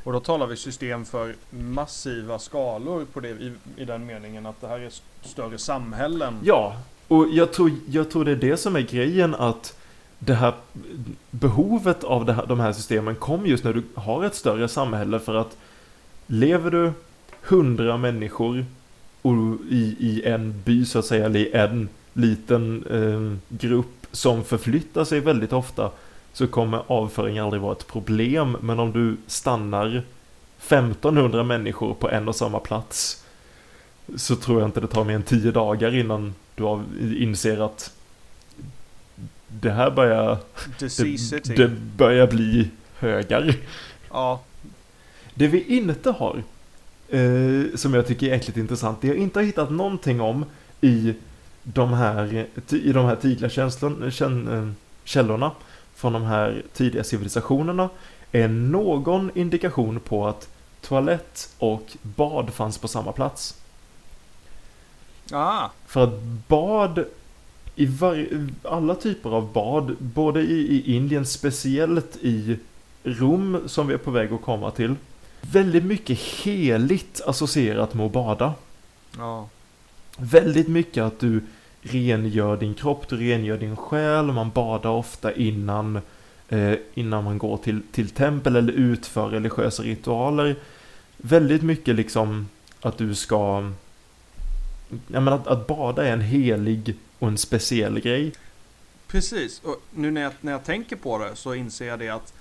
Och 0.04 0.12
då 0.12 0.20
talar 0.20 0.46
vi 0.46 0.56
system 0.56 1.04
för 1.04 1.34
massiva 1.50 2.38
skalor 2.38 3.04
på 3.12 3.20
det, 3.20 3.28
i, 3.28 3.52
i 3.76 3.84
den 3.84 4.06
meningen 4.06 4.46
att 4.46 4.60
det 4.60 4.68
här 4.68 4.80
är 4.80 4.86
st- 4.86 5.04
större 5.22 5.58
samhällen. 5.58 6.34
Ja, 6.44 6.76
och 7.08 7.28
jag 7.30 7.52
tror, 7.52 7.70
jag 7.90 8.10
tror 8.10 8.24
det 8.24 8.30
är 8.30 8.36
det 8.36 8.56
som 8.56 8.76
är 8.76 8.80
grejen 8.80 9.34
att 9.34 9.76
det 10.18 10.34
här 10.34 10.54
behovet 11.30 12.04
av 12.04 12.24
det 12.24 12.32
här, 12.32 12.46
de 12.46 12.60
här 12.60 12.72
systemen 12.72 13.14
kom 13.14 13.46
just 13.46 13.64
när 13.64 13.72
du 13.72 13.82
har 13.94 14.24
ett 14.24 14.34
större 14.34 14.68
samhälle 14.68 15.18
för 15.20 15.34
att 15.34 15.56
lever 16.26 16.70
du 16.70 16.92
hundra 17.42 17.96
människor 17.96 18.64
i, 19.70 19.96
i 19.98 20.22
en 20.24 20.62
by 20.64 20.84
så 20.84 20.98
att 20.98 21.04
säga, 21.04 21.26
eller 21.26 21.40
i 21.40 21.52
en 21.52 21.88
liten 22.12 22.84
eh, 22.90 23.56
grupp 23.58 24.06
som 24.12 24.44
förflyttar 24.44 25.04
sig 25.04 25.20
väldigt 25.20 25.52
ofta 25.52 25.90
så 26.32 26.46
kommer 26.46 26.82
avföring 26.86 27.38
aldrig 27.38 27.62
vara 27.62 27.72
ett 27.72 27.86
problem. 27.86 28.56
Men 28.60 28.78
om 28.78 28.92
du 28.92 29.16
stannar 29.26 30.02
1500 30.58 31.42
människor 31.44 31.94
på 31.94 32.10
en 32.10 32.28
och 32.28 32.36
samma 32.36 32.58
plats 32.58 33.24
så 34.16 34.36
tror 34.36 34.60
jag 34.60 34.68
inte 34.68 34.80
det 34.80 34.86
tar 34.86 35.04
mer 35.04 35.14
än 35.14 35.22
10 35.22 35.50
dagar 35.50 35.94
innan 35.94 36.34
du 36.54 37.18
inser 37.18 37.64
att 37.64 37.92
det 39.48 39.70
här 39.70 39.90
börjar, 39.90 40.38
det, 40.78 41.56
det 41.56 41.68
börjar 41.96 42.26
bli 42.26 42.70
högar. 42.98 43.54
Ja, 44.10 44.42
Det 45.34 45.46
vi 45.46 45.62
inte 45.76 46.10
har, 46.10 46.42
eh, 47.12 47.76
som 47.76 47.94
jag 47.94 48.06
tycker 48.06 48.26
är 48.26 48.34
äckligt 48.34 48.56
intressant, 48.56 49.00
det 49.00 49.08
jag 49.08 49.16
inte 49.16 49.38
har 49.38 49.44
hittat 49.44 49.70
någonting 49.70 50.20
om 50.20 50.44
i 50.80 51.14
de 51.62 51.92
här, 51.92 52.46
i 52.70 52.92
de 52.92 53.04
här 53.06 53.16
tidiga 53.16 53.48
känslor, 53.48 54.10
känn, 54.10 54.48
eh, 54.48 54.68
källorna 55.04 55.50
från 55.94 56.12
de 56.12 56.22
här 56.22 56.62
tidiga 56.72 57.04
civilisationerna 57.04 57.88
är 58.32 58.48
någon 58.48 59.30
indikation 59.34 60.00
på 60.00 60.26
att 60.26 60.48
toalett 60.80 61.48
och 61.58 61.96
bad 62.02 62.52
fanns 62.54 62.78
på 62.78 62.88
samma 62.88 63.12
plats. 63.12 63.56
ah, 65.32 65.68
För 65.86 66.04
att 66.04 66.22
bad 66.48 67.04
i 67.74 67.86
var, 67.86 68.26
alla 68.62 68.94
typer 68.94 69.30
av 69.30 69.52
bad, 69.52 69.96
både 69.98 70.40
i, 70.40 70.60
i 70.76 70.94
Indien, 70.96 71.26
speciellt 71.26 72.16
i 72.20 72.58
Rom 73.04 73.58
som 73.66 73.86
vi 73.86 73.94
är 73.94 73.98
på 73.98 74.10
väg 74.10 74.32
att 74.32 74.42
komma 74.42 74.70
till. 74.70 74.94
Väldigt 75.50 75.84
mycket 75.84 76.18
heligt 76.18 77.20
associerat 77.26 77.94
med 77.94 78.06
att 78.06 78.12
bada. 78.12 78.54
ja. 79.16 79.48
Väldigt 80.16 80.68
mycket 80.68 81.02
att 81.02 81.20
du 81.20 81.40
rengör 81.82 82.56
din 82.56 82.74
kropp, 82.74 83.08
du 83.08 83.16
rengör 83.16 83.58
din 83.58 83.76
själ, 83.76 84.24
man 84.24 84.50
badar 84.50 84.90
ofta 84.90 85.34
innan, 85.34 86.00
eh, 86.48 86.74
innan 86.94 87.24
man 87.24 87.38
går 87.38 87.56
till, 87.56 87.82
till 87.92 88.10
tempel 88.10 88.56
eller 88.56 88.72
utför 88.72 89.28
religiösa 89.28 89.82
ritualer. 89.82 90.56
Väldigt 91.16 91.62
mycket 91.62 91.94
liksom 91.94 92.48
att 92.80 92.98
du 92.98 93.14
ska... 93.14 93.70
Ja, 95.06 95.20
men 95.20 95.28
att, 95.28 95.46
att 95.46 95.66
bada 95.66 96.06
är 96.06 96.12
en 96.12 96.20
helig 96.20 96.96
och 97.18 97.28
en 97.28 97.38
speciell 97.38 98.00
grej. 98.00 98.32
Precis, 99.06 99.60
och 99.64 99.82
nu 99.90 100.10
när 100.10 100.20
jag, 100.20 100.32
när 100.40 100.52
jag 100.52 100.64
tänker 100.64 100.96
på 100.96 101.18
det 101.18 101.36
så 101.36 101.54
inser 101.54 101.86
jag 101.86 101.98
det 101.98 102.08
att 102.08 102.32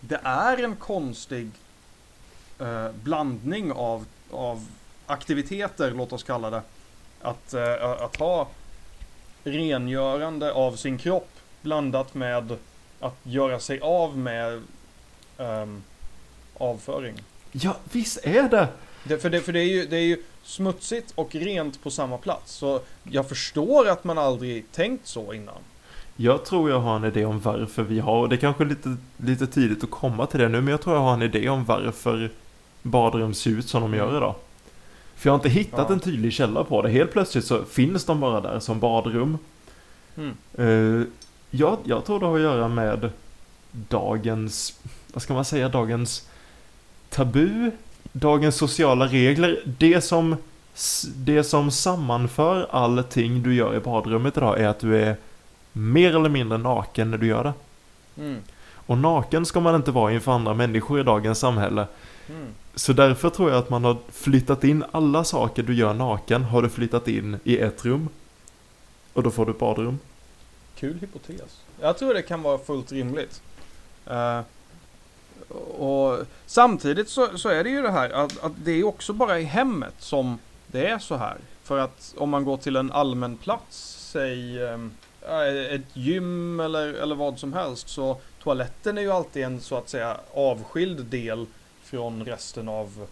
det 0.00 0.20
är 0.22 0.64
en 0.64 0.76
konstig 0.76 1.50
eh, 2.60 2.88
blandning 3.02 3.72
av, 3.72 4.04
av 4.30 4.66
aktiviteter, 5.06 5.90
låt 5.90 6.12
oss 6.12 6.22
kalla 6.22 6.50
det. 6.50 6.62
Att, 7.22 7.54
eh, 7.54 7.82
att 7.82 8.16
ha 8.16 8.48
rengörande 9.44 10.52
av 10.52 10.76
sin 10.76 10.98
kropp 10.98 11.30
blandat 11.62 12.14
med 12.14 12.56
att 13.00 13.16
göra 13.22 13.60
sig 13.60 13.80
av 13.80 14.18
med 14.18 14.62
ehm, 15.38 15.82
avföring. 16.58 17.14
Ja, 17.52 17.76
visst 17.92 18.18
är 18.22 18.48
det! 18.48 18.68
Det, 19.04 19.18
för 19.18 19.30
det, 19.30 19.40
för 19.40 19.52
det, 19.52 19.60
är 19.60 19.68
ju, 19.68 19.86
det 19.86 19.96
är 19.96 20.04
ju 20.04 20.22
smutsigt 20.42 21.12
och 21.14 21.34
rent 21.34 21.82
på 21.82 21.90
samma 21.90 22.18
plats. 22.18 22.52
Så 22.52 22.80
jag 23.02 23.28
förstår 23.28 23.88
att 23.88 24.04
man 24.04 24.18
aldrig 24.18 24.72
tänkt 24.72 25.06
så 25.06 25.32
innan. 25.32 25.58
Jag 26.16 26.44
tror 26.44 26.70
jag 26.70 26.80
har 26.80 26.96
en 26.96 27.04
idé 27.04 27.24
om 27.24 27.40
varför 27.40 27.82
vi 27.82 28.00
har, 28.00 28.18
och 28.18 28.28
det 28.28 28.34
är 28.34 28.40
kanske 28.40 28.64
lite, 28.64 28.96
lite 29.16 29.46
tidigt 29.46 29.84
att 29.84 29.90
komma 29.90 30.26
till 30.26 30.40
det 30.40 30.48
nu, 30.48 30.60
men 30.60 30.70
jag 30.70 30.80
tror 30.80 30.96
jag 30.96 31.02
har 31.02 31.14
en 31.14 31.22
idé 31.22 31.48
om 31.48 31.64
varför 31.64 32.30
badrum 32.82 33.34
ser 33.34 33.50
ut 33.50 33.68
som 33.68 33.82
de 33.82 33.94
gör 33.94 34.16
idag. 34.16 34.34
För 35.16 35.28
jag 35.28 35.32
har 35.32 35.38
inte 35.38 35.48
hittat 35.48 35.86
Ja. 35.88 35.94
en 35.94 36.00
tydlig 36.00 36.32
källa 36.32 36.64
på 36.64 36.82
det. 36.82 36.90
Helt 36.90 37.12
plötsligt 37.12 37.44
så 37.44 37.64
finns 37.64 38.04
de 38.04 38.20
bara 38.20 38.40
där 38.40 38.60
som 38.60 38.80
badrum. 38.80 39.38
Mm. 40.16 40.34
Eh, 40.54 41.06
jag, 41.50 41.78
jag 41.84 42.04
tror 42.04 42.20
det 42.20 42.26
har 42.26 42.36
att 42.36 42.40
göra 42.42 42.68
med 42.68 43.10
dagens, 43.72 44.80
vad 45.12 45.22
ska 45.22 45.34
man 45.34 45.44
säga, 45.44 45.68
dagens 45.68 46.28
tabu, 47.08 47.70
dagens 48.12 48.56
sociala 48.56 49.06
regler. 49.06 49.62
Det 49.78 50.00
som, 50.00 50.36
det 51.16 51.44
som 51.44 51.70
sammanför 51.70 52.66
allting 52.70 53.42
du 53.42 53.54
gör 53.54 53.74
i 53.76 53.80
badrummet 53.80 54.36
idag 54.36 54.60
är 54.60 54.68
att 54.68 54.80
du 54.80 54.96
är 55.02 55.16
mer 55.72 56.16
eller 56.16 56.28
mindre 56.28 56.58
naken 56.58 57.10
när 57.10 57.18
du 57.18 57.26
gör 57.26 57.44
det. 57.44 57.52
Mm. 58.22 58.40
Och 58.74 58.98
naken 58.98 59.46
ska 59.46 59.60
man 59.60 59.74
inte 59.74 59.90
vara 59.90 60.12
inför 60.12 60.32
andra 60.32 60.54
människor 60.54 61.00
i 61.00 61.02
dagens 61.02 61.38
samhälle. 61.38 61.86
Mm. 62.30 62.54
Så 62.74 62.92
därför 62.92 63.30
tror 63.30 63.50
jag 63.50 63.58
att 63.58 63.70
man 63.70 63.84
har 63.84 63.96
flyttat 64.08 64.64
in 64.64 64.84
alla 64.90 65.24
saker 65.24 65.62
du 65.62 65.74
gör 65.74 65.94
naken, 65.94 66.44
har 66.44 66.62
du 66.62 66.68
flyttat 66.68 67.08
in 67.08 67.40
i 67.44 67.58
ett 67.58 67.84
rum. 67.84 68.08
Och 69.12 69.22
då 69.22 69.30
får 69.30 69.46
du 69.46 69.52
ett 69.52 69.58
badrum. 69.58 69.98
Kul 70.76 70.98
hypotes. 71.00 71.60
Jag 71.80 71.98
tror 71.98 72.14
det 72.14 72.22
kan 72.22 72.42
vara 72.42 72.58
fullt 72.58 72.92
rimligt. 72.92 73.42
Uh, 74.10 74.40
och 75.78 76.18
samtidigt 76.46 77.08
så, 77.08 77.38
så 77.38 77.48
är 77.48 77.64
det 77.64 77.70
ju 77.70 77.82
det 77.82 77.90
här 77.90 78.10
att, 78.10 78.44
att 78.44 78.52
det 78.64 78.72
är 78.72 78.84
också 78.84 79.12
bara 79.12 79.38
i 79.38 79.44
hemmet 79.44 79.94
som 79.98 80.38
det 80.66 80.86
är 80.86 80.98
så 80.98 81.16
här. 81.16 81.36
För 81.62 81.78
att 81.78 82.14
om 82.16 82.30
man 82.30 82.44
går 82.44 82.56
till 82.56 82.76
en 82.76 82.92
allmän 82.92 83.36
plats, 83.36 83.96
säg 84.12 84.62
ehm, 84.64 84.90
eh, 85.22 85.74
ett 85.74 85.96
gym 85.96 86.60
eller, 86.60 86.94
eller 86.94 87.14
vad 87.14 87.38
som 87.38 87.52
helst, 87.52 87.88
så 87.88 88.20
toaletten 88.42 88.98
är 88.98 89.02
ju 89.02 89.10
alltid 89.10 89.44
en 89.44 89.60
så 89.60 89.76
att 89.76 89.88
säga 89.88 90.16
avskild 90.34 91.04
del 91.04 91.46
från 91.90 92.24
resten 92.24 92.68
av 92.68 93.06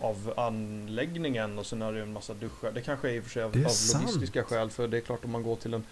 av 0.00 0.32
anläggningen 0.36 1.58
och 1.58 1.66
sen 1.66 1.82
är 1.82 1.92
det 1.92 2.02
en 2.02 2.12
massa 2.12 2.34
duschar. 2.34 2.72
Det 2.72 2.80
kanske 2.80 3.10
är 3.10 3.12
i 3.12 3.20
och 3.20 3.24
för 3.24 3.30
sig 3.30 3.42
av, 3.42 3.64
av 3.66 3.70
sant. 3.70 4.04
logistiska 4.04 4.44
skäl 4.44 4.70
för 4.70 4.88
det 4.88 4.96
är 4.96 5.00
klart 5.00 5.24
om 5.24 5.30
man 5.30 5.42
går 5.42 5.56
till 5.56 5.74
en, 5.74 5.84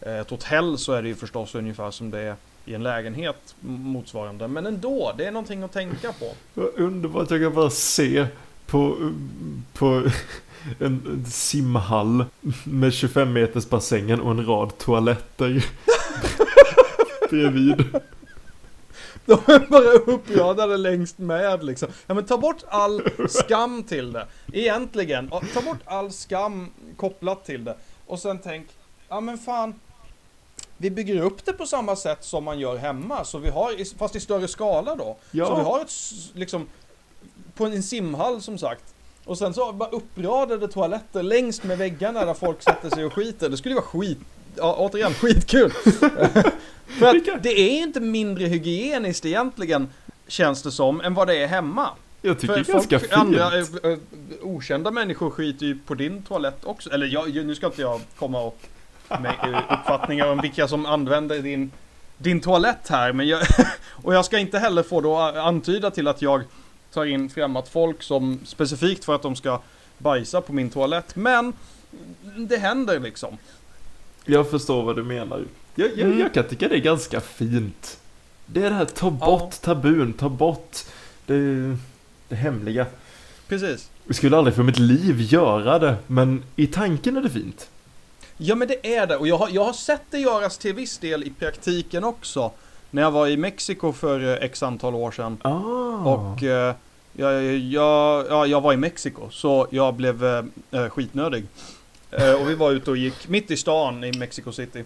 eh, 0.00 0.18
ett 0.18 0.30
hotell 0.30 0.78
så 0.78 0.92
är 0.92 1.02
det 1.02 1.08
ju 1.08 1.14
förstås 1.14 1.54
ungefär 1.54 1.90
som 1.90 2.10
det 2.10 2.20
är 2.20 2.36
i 2.64 2.74
en 2.74 2.82
lägenhet 2.82 3.54
motsvarande. 3.60 4.48
Men 4.48 4.66
ändå, 4.66 5.14
det 5.18 5.24
är 5.24 5.30
någonting 5.30 5.62
att 5.62 5.72
tänka 5.72 6.12
på. 6.12 6.32
Vad 6.54 6.68
underbart, 6.74 7.30
jag 7.30 7.40
kan 7.40 7.54
bara 7.54 7.70
se 7.70 8.26
på, 8.66 9.12
på 9.72 10.10
en 10.78 11.24
simhall 11.30 12.24
med 12.64 12.92
25 12.92 13.32
meters 13.32 13.68
bassängen 13.68 14.20
och 14.20 14.30
en 14.30 14.46
rad 14.46 14.78
toaletter 14.78 15.66
bredvid. 17.30 17.84
De 19.28 19.52
är 19.52 19.66
bara 19.68 19.92
uppradade 20.14 20.76
längst 20.76 21.18
med 21.18 21.64
liksom. 21.64 21.88
Ja 22.06 22.14
men 22.14 22.26
ta 22.26 22.38
bort 22.38 22.64
all 22.68 23.02
skam 23.28 23.82
till 23.82 24.12
det. 24.12 24.26
Egentligen, 24.52 25.28
ja, 25.30 25.42
ta 25.54 25.60
bort 25.62 25.78
all 25.84 26.12
skam 26.12 26.70
kopplat 26.96 27.44
till 27.44 27.64
det. 27.64 27.76
Och 28.06 28.18
sen 28.18 28.38
tänk, 28.44 28.66
ja 29.08 29.20
men 29.20 29.38
fan. 29.38 29.74
Vi 30.76 30.90
bygger 30.90 31.22
upp 31.22 31.44
det 31.44 31.52
på 31.52 31.66
samma 31.66 31.96
sätt 31.96 32.24
som 32.24 32.44
man 32.44 32.58
gör 32.58 32.76
hemma. 32.76 33.24
Så 33.24 33.38
vi 33.38 33.48
har, 33.50 33.98
fast 33.98 34.16
i 34.16 34.20
större 34.20 34.48
skala 34.48 34.94
då. 34.94 35.04
Så 35.04 35.16
vi 35.32 35.38
Ja, 35.38 35.62
har 35.62 35.80
ett, 35.80 35.92
liksom, 36.34 36.66
på 37.54 37.64
en 37.66 37.82
simhall 37.82 38.42
som 38.42 38.58
sagt. 38.58 38.84
Och 39.24 39.38
sen 39.38 39.54
så 39.54 39.72
bara 39.72 39.88
uppradade 39.88 40.68
toaletter 40.68 41.22
längst 41.22 41.64
med 41.64 41.78
väggarna 41.78 42.24
där 42.24 42.34
folk 42.34 42.62
sätter 42.62 42.90
sig 42.90 43.04
och 43.04 43.12
skiter. 43.12 43.48
Det 43.48 43.56
skulle 43.56 43.74
ju 43.74 43.80
vara 43.80 43.86
skit, 43.90 44.18
ja, 44.56 44.76
återigen 44.78 45.14
skitkul. 45.14 45.72
För 46.88 47.06
att 47.06 47.42
det 47.42 47.60
är 47.60 47.82
inte 47.82 48.00
mindre 48.00 48.44
hygieniskt 48.46 49.26
egentligen, 49.26 49.88
känns 50.26 50.62
det 50.62 50.70
som, 50.72 51.00
än 51.00 51.14
vad 51.14 51.26
det 51.26 51.36
är 51.42 51.46
hemma. 51.46 51.88
jag 52.22 52.38
tycker 52.40 52.56
det 52.56 52.64
För 52.64 52.72
är 52.72 52.74
ganska 52.74 52.98
folk, 52.98 53.10
fint. 53.10 53.20
andra 53.20 53.58
eh, 53.58 53.92
eh, 53.92 53.98
okända 54.42 54.90
människor 54.90 55.30
skiter 55.30 55.66
ju 55.66 55.78
på 55.86 55.94
din 55.94 56.22
toalett 56.22 56.64
också. 56.64 56.90
Eller 56.90 57.06
jag, 57.06 57.34
nu 57.34 57.54
ska 57.54 57.66
inte 57.66 57.82
jag 57.82 58.00
komma 58.18 58.40
och 58.40 58.60
med 59.08 59.34
eh, 59.42 59.72
uppfattningar 59.80 60.26
om 60.32 60.40
vilka 60.40 60.68
som 60.68 60.86
använder 60.86 61.42
din, 61.42 61.70
din 62.18 62.40
toalett 62.40 62.88
här. 62.88 63.12
Men 63.12 63.28
jag, 63.28 63.42
och 63.88 64.14
jag 64.14 64.24
ska 64.24 64.38
inte 64.38 64.58
heller 64.58 64.82
få 64.82 65.00
då 65.00 65.16
antyda 65.16 65.90
till 65.90 66.08
att 66.08 66.22
jag 66.22 66.42
tar 66.92 67.04
in 67.04 67.30
främmat 67.30 67.68
folk 67.68 68.02
som 68.02 68.40
specifikt 68.44 69.04
för 69.04 69.14
att 69.14 69.22
de 69.22 69.36
ska 69.36 69.60
bajsa 69.98 70.40
på 70.40 70.52
min 70.52 70.70
toalett. 70.70 71.16
Men 71.16 71.52
det 72.36 72.56
händer 72.56 73.00
liksom. 73.00 73.38
Jag 74.24 74.50
förstår 74.50 74.82
vad 74.82 74.96
du 74.96 75.02
menar. 75.02 75.44
Jag, 75.78 75.90
jag, 75.96 76.06
Mm. 76.06 76.18
jag 76.18 76.34
kan 76.34 76.44
tycka 76.44 76.68
det 76.68 76.74
är 76.74 76.80
ganska 76.80 77.20
fint. 77.20 77.98
Det 78.46 78.62
är 78.64 78.70
det 78.70 78.76
här, 78.76 78.84
ta 78.84 79.10
bort 79.10 79.60
tabun, 79.60 80.12
ta 80.12 80.28
bort 80.28 80.78
det, 81.26 81.76
det 82.28 82.34
hemliga. 82.36 82.86
Precis. 83.48 83.90
Jag 84.06 84.16
skulle 84.16 84.36
aldrig 84.36 84.54
för 84.56 84.62
mitt 84.62 84.78
liv 84.78 85.20
göra 85.20 85.78
det, 85.78 85.96
men 86.06 86.42
i 86.56 86.66
tanken 86.66 87.16
är 87.16 87.22
det 87.22 87.30
fint. 87.30 87.70
Ja 88.36 88.54
men 88.54 88.68
det 88.68 88.96
är 88.96 89.06
det 89.06 89.16
och 89.16 89.28
jag 89.28 89.38
har, 89.38 89.48
jag 89.52 89.64
har 89.64 89.72
sett 89.72 90.02
det 90.10 90.18
göras 90.18 90.58
till 90.58 90.74
viss 90.74 90.98
del 90.98 91.24
i 91.24 91.30
praktiken 91.30 92.04
också. 92.04 92.50
När 92.90 93.02
jag 93.02 93.10
var 93.10 93.26
i 93.28 93.36
Mexiko 93.36 93.92
för 93.92 94.20
eh, 94.20 94.44
x 94.44 94.62
antal 94.62 94.94
år 94.94 95.10
sedan. 95.10 95.38
Ah. 95.42 95.54
Och 96.14 96.42
eh, 96.42 96.74
jag, 97.12 97.44
jag, 97.56 98.26
ja, 98.30 98.46
jag 98.46 98.60
var 98.60 98.72
i 98.72 98.76
Mexiko 98.76 99.30
så 99.30 99.66
jag 99.70 99.94
blev 99.94 100.24
eh, 100.24 100.44
eh, 100.70 100.88
skitnödig. 100.88 101.44
Eh, 102.10 102.32
och 102.32 102.50
vi 102.50 102.54
var 102.54 102.70
ute 102.72 102.90
och 102.90 102.96
gick 102.96 103.28
mitt 103.28 103.50
i 103.50 103.56
stan 103.56 104.04
i 104.04 104.12
Mexico 104.18 104.52
City. 104.52 104.84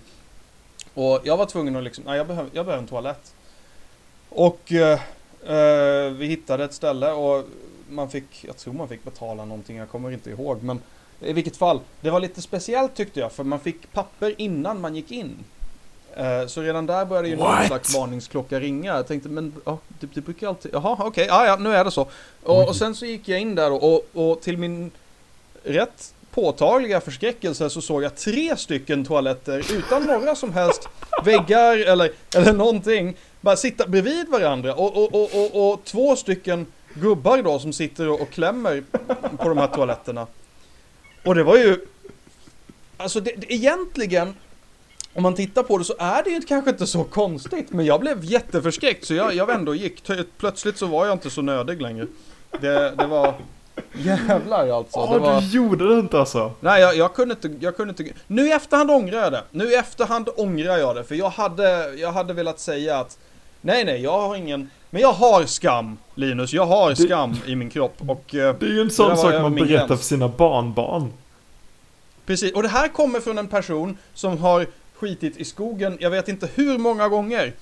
Och 0.94 1.20
jag 1.24 1.36
var 1.36 1.46
tvungen 1.46 1.76
att 1.76 1.84
liksom, 1.84 2.04
nej 2.06 2.16
jag 2.16 2.26
behöver, 2.26 2.50
jag 2.52 2.66
behöver 2.66 2.82
en 2.82 2.88
toalett. 2.88 3.34
Och 4.28 4.72
eh, 4.72 5.00
eh, 5.46 6.10
vi 6.12 6.26
hittade 6.26 6.64
ett 6.64 6.74
ställe 6.74 7.12
och 7.12 7.44
man 7.88 8.10
fick, 8.10 8.44
jag 8.44 8.56
tror 8.56 8.74
man 8.74 8.88
fick 8.88 9.04
betala 9.04 9.44
någonting, 9.44 9.76
jag 9.76 9.88
kommer 9.90 10.10
inte 10.10 10.30
ihåg. 10.30 10.62
Men 10.62 10.80
i 11.20 11.32
vilket 11.32 11.56
fall, 11.56 11.80
det 12.00 12.10
var 12.10 12.20
lite 12.20 12.42
speciellt 12.42 12.94
tyckte 12.94 13.20
jag 13.20 13.32
för 13.32 13.44
man 13.44 13.60
fick 13.60 13.92
papper 13.92 14.34
innan 14.38 14.80
man 14.80 14.94
gick 14.96 15.10
in. 15.10 15.36
Eh, 16.16 16.46
Så 16.46 16.60
redan 16.62 16.86
där 16.86 17.04
började 17.04 17.28
ju 17.28 17.36
någon 17.36 17.66
slags 17.66 17.94
varningsklocka 17.94 18.60
ringa. 18.60 18.94
Jag 18.94 19.06
tänkte 19.06 19.28
men 19.28 19.54
ja, 19.64 19.78
det, 19.88 20.06
det 20.14 20.20
brukar 20.20 20.48
alltid, 20.48 20.70
jaha 20.74 20.96
okej, 21.00 21.26
ja, 21.28 21.46
ja 21.46 21.56
nu 21.56 21.74
är 21.74 21.84
det 21.84 21.90
så. 21.90 22.06
Och, 22.42 22.68
och 22.68 22.76
sen 22.76 22.94
så 22.94 23.06
gick 23.06 23.28
jag 23.28 23.40
in 23.40 23.54
där 23.54 23.72
och, 23.84 24.04
och 24.12 24.40
till 24.40 24.58
min 24.58 24.90
rätt 25.64 26.14
påtagliga 26.34 27.00
förskräckelse 27.00 27.70
så 27.70 27.80
såg 27.80 28.02
jag 28.02 28.16
tre 28.16 28.56
stycken 28.56 29.04
toaletter 29.04 29.72
utan 29.72 30.02
några 30.02 30.34
som 30.34 30.52
helst 30.52 30.88
väggar 31.24 31.76
eller, 31.76 32.10
eller 32.36 32.52
någonting. 32.52 33.16
Bara 33.40 33.56
sitta 33.56 33.86
bredvid 33.86 34.28
varandra 34.28 34.74
och, 34.74 34.96
och, 34.96 35.14
och, 35.14 35.30
och, 35.34 35.72
och 35.72 35.84
två 35.84 36.16
stycken 36.16 36.66
gubbar 36.94 37.42
då 37.42 37.58
som 37.58 37.72
sitter 37.72 38.08
och, 38.08 38.20
och 38.20 38.30
klämmer 38.30 38.82
på 39.36 39.48
de 39.48 39.58
här 39.58 39.66
toaletterna. 39.66 40.26
Och 41.24 41.34
det 41.34 41.42
var 41.42 41.56
ju... 41.56 41.86
Alltså 42.96 43.20
det, 43.20 43.32
det, 43.36 43.52
egentligen, 43.52 44.34
om 45.14 45.22
man 45.22 45.34
tittar 45.34 45.62
på 45.62 45.78
det 45.78 45.84
så 45.84 45.94
är 45.98 46.22
det 46.22 46.30
ju 46.30 46.40
kanske 46.40 46.70
inte 46.70 46.86
så 46.86 47.04
konstigt. 47.04 47.70
Men 47.70 47.86
jag 47.86 48.00
blev 48.00 48.24
jätteförskräckt 48.24 49.04
så 49.04 49.14
jag, 49.14 49.34
jag 49.34 49.46
vände 49.46 49.70
och 49.70 49.76
gick. 49.76 50.10
Plötsligt 50.38 50.78
så 50.78 50.86
var 50.86 51.06
jag 51.06 51.12
inte 51.12 51.30
så 51.30 51.42
nödig 51.42 51.82
längre. 51.82 52.06
Det, 52.60 52.94
det 52.98 53.06
var... 53.06 53.34
Jävlar 53.92 54.68
alltså. 54.68 54.98
Ja, 54.98 55.18
var... 55.18 55.40
du 55.40 55.46
gjorde 55.46 55.94
det 55.94 56.00
inte 56.00 56.18
alltså. 56.18 56.52
Nej, 56.60 56.80
jag, 56.80 56.96
jag 56.96 57.14
kunde 57.14 57.34
inte, 57.34 57.64
jag 57.64 57.76
kunde 57.76 57.90
inte. 57.90 58.14
Nu 58.26 58.48
i 58.48 58.52
efterhand 58.52 58.90
ångrar 58.90 59.18
jag 59.22 59.32
det. 59.32 59.42
Nu 59.50 59.64
i 59.72 59.74
efterhand 59.74 60.28
ångrar 60.36 60.76
jag 60.76 60.96
det. 60.96 61.04
För 61.04 61.14
jag 61.14 61.30
hade, 61.30 61.94
jag 61.94 62.12
hade 62.12 62.32
velat 62.32 62.60
säga 62.60 62.98
att 62.98 63.18
Nej, 63.64 63.84
nej, 63.84 64.02
jag 64.02 64.20
har 64.20 64.36
ingen... 64.36 64.70
Men 64.90 65.02
jag 65.02 65.12
har 65.12 65.44
skam, 65.44 65.98
Linus. 66.14 66.52
Jag 66.52 66.66
har 66.66 66.90
Det- 66.90 66.96
skam 66.96 67.34
i 67.46 67.56
min 67.56 67.70
kropp. 67.70 67.94
Och 68.08 68.34
eh, 68.34 68.54
Det 68.58 68.66
är 68.66 68.70
ju 68.70 68.80
en 68.80 68.90
sån 68.90 69.16
sak 69.16 69.32
man 69.42 69.54
berättar 69.54 69.66
gräns. 69.86 69.88
för 69.88 69.96
sina 70.06 70.28
barnbarn. 70.28 71.12
precis. 72.26 72.52
Och 72.52 72.62
det 72.62 72.68
här 72.68 72.88
kommer 72.88 73.20
från 73.20 73.38
en 73.38 73.46
person 73.48 73.98
som 74.14 74.38
har 74.38 74.66
skitit 74.94 75.36
i 75.36 75.44
skogen, 75.44 75.96
jag 76.00 76.10
vet 76.10 76.28
inte 76.28 76.48
hur 76.54 76.78
många 76.78 77.08
gånger. 77.08 77.52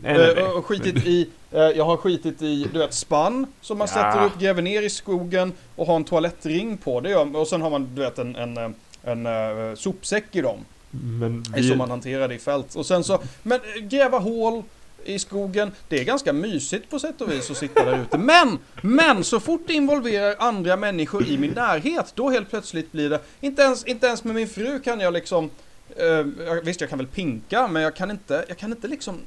Nej, 0.00 0.18
nej, 0.18 0.28
Eh, 0.30 0.34
nej. 0.34 0.44
och 0.44 0.66
skitit 0.66 1.06
i, 1.06 1.28
eh, 1.52 1.60
jag 1.60 1.84
har 1.84 1.96
skitit 1.96 2.42
i, 2.42 2.68
du 2.72 2.78
vet, 2.78 2.94
spann 2.94 3.46
som 3.60 3.78
man 3.78 3.88
Ja. 3.90 3.94
sätter 3.94 4.24
upp, 4.26 4.38
gräver 4.40 4.62
ner 4.62 4.82
i 4.82 4.90
skogen 4.90 5.52
och 5.76 5.86
har 5.86 5.96
en 5.96 6.04
toalettring 6.04 6.76
på. 6.76 7.00
Det 7.00 7.10
gör, 7.10 7.36
och 7.36 7.48
sen 7.48 7.62
har 7.62 7.70
man, 7.70 7.88
du 7.94 8.00
vet, 8.02 8.18
en, 8.18 8.36
en, 8.36 8.56
eh, 8.56 8.70
en, 9.02 9.26
eh, 9.26 9.74
sopsäck 9.74 10.24
i 10.32 10.40
dem. 10.40 10.58
Men 10.90 11.44
vi, 11.54 11.68
så 11.68 11.74
man 11.76 11.90
hanterar 11.90 12.28
det 12.28 12.34
i 12.34 12.38
fält. 12.38 12.74
Och 12.74 12.86
sen 12.86 13.04
så, 13.04 13.18
men 13.42 13.60
gräva 13.80 14.18
hål 14.18 14.62
i 15.04 15.18
skogen, 15.18 15.72
det 15.88 16.00
är 16.00 16.04
ganska 16.04 16.32
mysigt 16.32 16.90
på 16.90 16.98
sätt 16.98 17.20
och 17.20 17.32
vis 17.32 17.50
att 17.50 17.56
sitta 17.56 17.84
där 17.84 18.02
ute. 18.02 18.18
Men, 18.18 18.58
men 18.82 19.24
så 19.24 19.40
fort 19.40 19.60
det 19.66 19.72
involverar 19.72 20.34
andra 20.38 20.76
människor 20.76 21.26
i 21.28 21.38
min 21.38 21.50
närhet, 21.50 22.12
då 22.14 22.30
helt 22.30 22.50
plötsligt 22.50 22.92
blir 22.92 23.10
det, 23.10 23.20
inte 23.40 23.62
ens, 23.62 23.84
inte 23.84 24.06
ens 24.06 24.24
med 24.24 24.34
min 24.34 24.48
fru 24.48 24.80
kan 24.80 25.00
jag 25.00 25.12
liksom 25.12 25.50
Eh, 25.96 26.24
visst, 26.62 26.80
jag 26.80 26.90
kan 26.90 26.98
väl 26.98 27.06
pinka, 27.06 27.68
men 27.68 27.82
jag 27.82 27.96
kan 27.96 28.10
inte, 28.10 28.44
jag 28.48 28.56
kan 28.58 28.70
inte 28.72 28.88
liksom... 28.88 29.20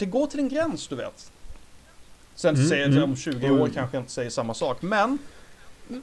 Det 0.00 0.06
går 0.06 0.26
till 0.26 0.40
en 0.40 0.48
gräns, 0.48 0.88
du 0.88 0.94
vet. 0.96 1.30
Sen 2.34 2.54
Mm, 2.54 2.68
säger 2.68 2.86
mm. 2.86 3.02
om 3.02 3.16
20 3.16 3.50
år 3.50 3.60
Och- 3.60 3.74
kanske 3.74 3.96
jag 3.96 4.02
inte 4.02 4.12
säger 4.12 4.30
samma 4.30 4.54
sak, 4.54 4.82
men 4.82 5.18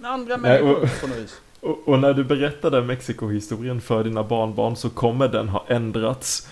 andra 0.03 0.37
Nej, 0.37 0.61
och- 0.61 0.67
människor 0.67 1.01
på 1.01 1.07
något 1.07 1.17
vis. 1.17 1.35
Och, 1.59 1.87
och 1.87 1.99
när 1.99 2.13
du 2.13 2.23
berättar 2.23 2.71
den 2.71 2.85
Mexiko-historien 2.85 3.81
för 3.81 4.03
dina 4.03 4.23
barnbarn 4.23 4.75
så 4.75 4.89
kommer 4.89 5.27
den 5.27 5.49
ha 5.49 5.65
ändrats 5.67 6.47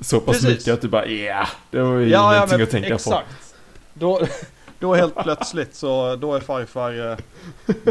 så 0.00 0.20
pass 0.20 0.26
Precis. 0.40 0.48
mycket 0.48 0.74
att 0.74 0.80
du 0.80 0.88
bara 0.88 1.06
ja, 1.06 1.48
det 1.70 1.82
var 1.82 1.96
ju 1.98 2.08
Ja, 2.08 2.34
ja, 2.34 2.36
ingenting 2.36 2.56
men 2.58 2.62
att 2.64 2.70
tänka 2.70 2.88
på. 2.88 2.94
exakt. 2.94 3.54
Då, 3.94 4.20
då 4.78 4.94
helt 4.94 5.14
plötsligt 5.22 5.74
så, 5.74 6.16
då 6.16 6.34
är 6.34 6.40
farfar 6.40 7.10
eh, 7.10 7.18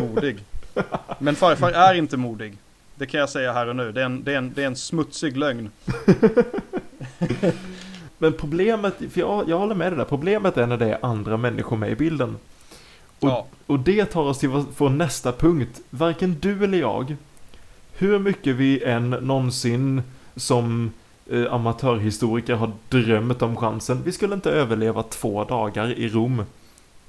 modig. 0.03 0.38
Men 1.20 1.36
farfar 1.36 1.72
är 1.72 1.94
inte 1.94 2.17
modig. 2.17 2.58
Det 2.96 3.06
kan 3.06 3.20
jag 3.20 3.29
säga 3.29 3.53
här 3.53 3.67
och 3.67 3.75
nu. 3.75 3.91
Det 3.91 4.01
är 4.01 4.06
en, 4.06 4.24
det 4.24 4.34
är 4.34 4.38
en, 4.38 4.53
det 4.53 4.63
är 4.63 4.67
en 4.67 4.75
smutsig 4.75 5.38
lögn. 5.38 5.72
Men 8.17 8.33
problemet, 8.33 8.93
för 9.12 9.19
jag, 9.19 9.50
jag 9.50 9.57
håller 9.59 9.75
med 9.75 9.91
dig 9.91 9.97
där, 9.97 10.05
problemet 10.05 10.57
är 10.57 10.67
när 10.67 10.77
det 10.77 10.86
är 10.86 11.05
andra 11.05 11.38
människor 11.38 11.77
med 11.77 11.91
i 11.91 11.95
bilden. 11.95 12.36
Och, 13.19 13.29
Ja. 13.29 13.45
och 13.65 13.79
det 13.79 14.05
tar 14.05 14.21
oss 14.21 14.39
till 14.39 14.50
vår, 14.50 14.89
nästa 14.89 15.31
punkt. 15.31 15.81
Varken 15.89 16.36
du 16.39 16.63
eller 16.63 16.77
jag, 16.77 17.15
hur 17.97 18.19
mycket 18.19 18.55
vi 18.55 18.83
än 18.83 19.09
någonsin 19.09 20.01
som 20.36 20.91
eh, 21.31 21.53
amatörhistoriker 21.53 22.55
har 22.55 22.71
drömt 22.89 23.41
om 23.41 23.55
chansen, 23.55 24.01
vi 24.05 24.12
skulle 24.12 24.33
inte 24.36 24.51
överleva 24.51 25.03
två 25.03 25.43
dagar 25.43 25.91
i 25.91 26.09
Rom. 26.09 26.43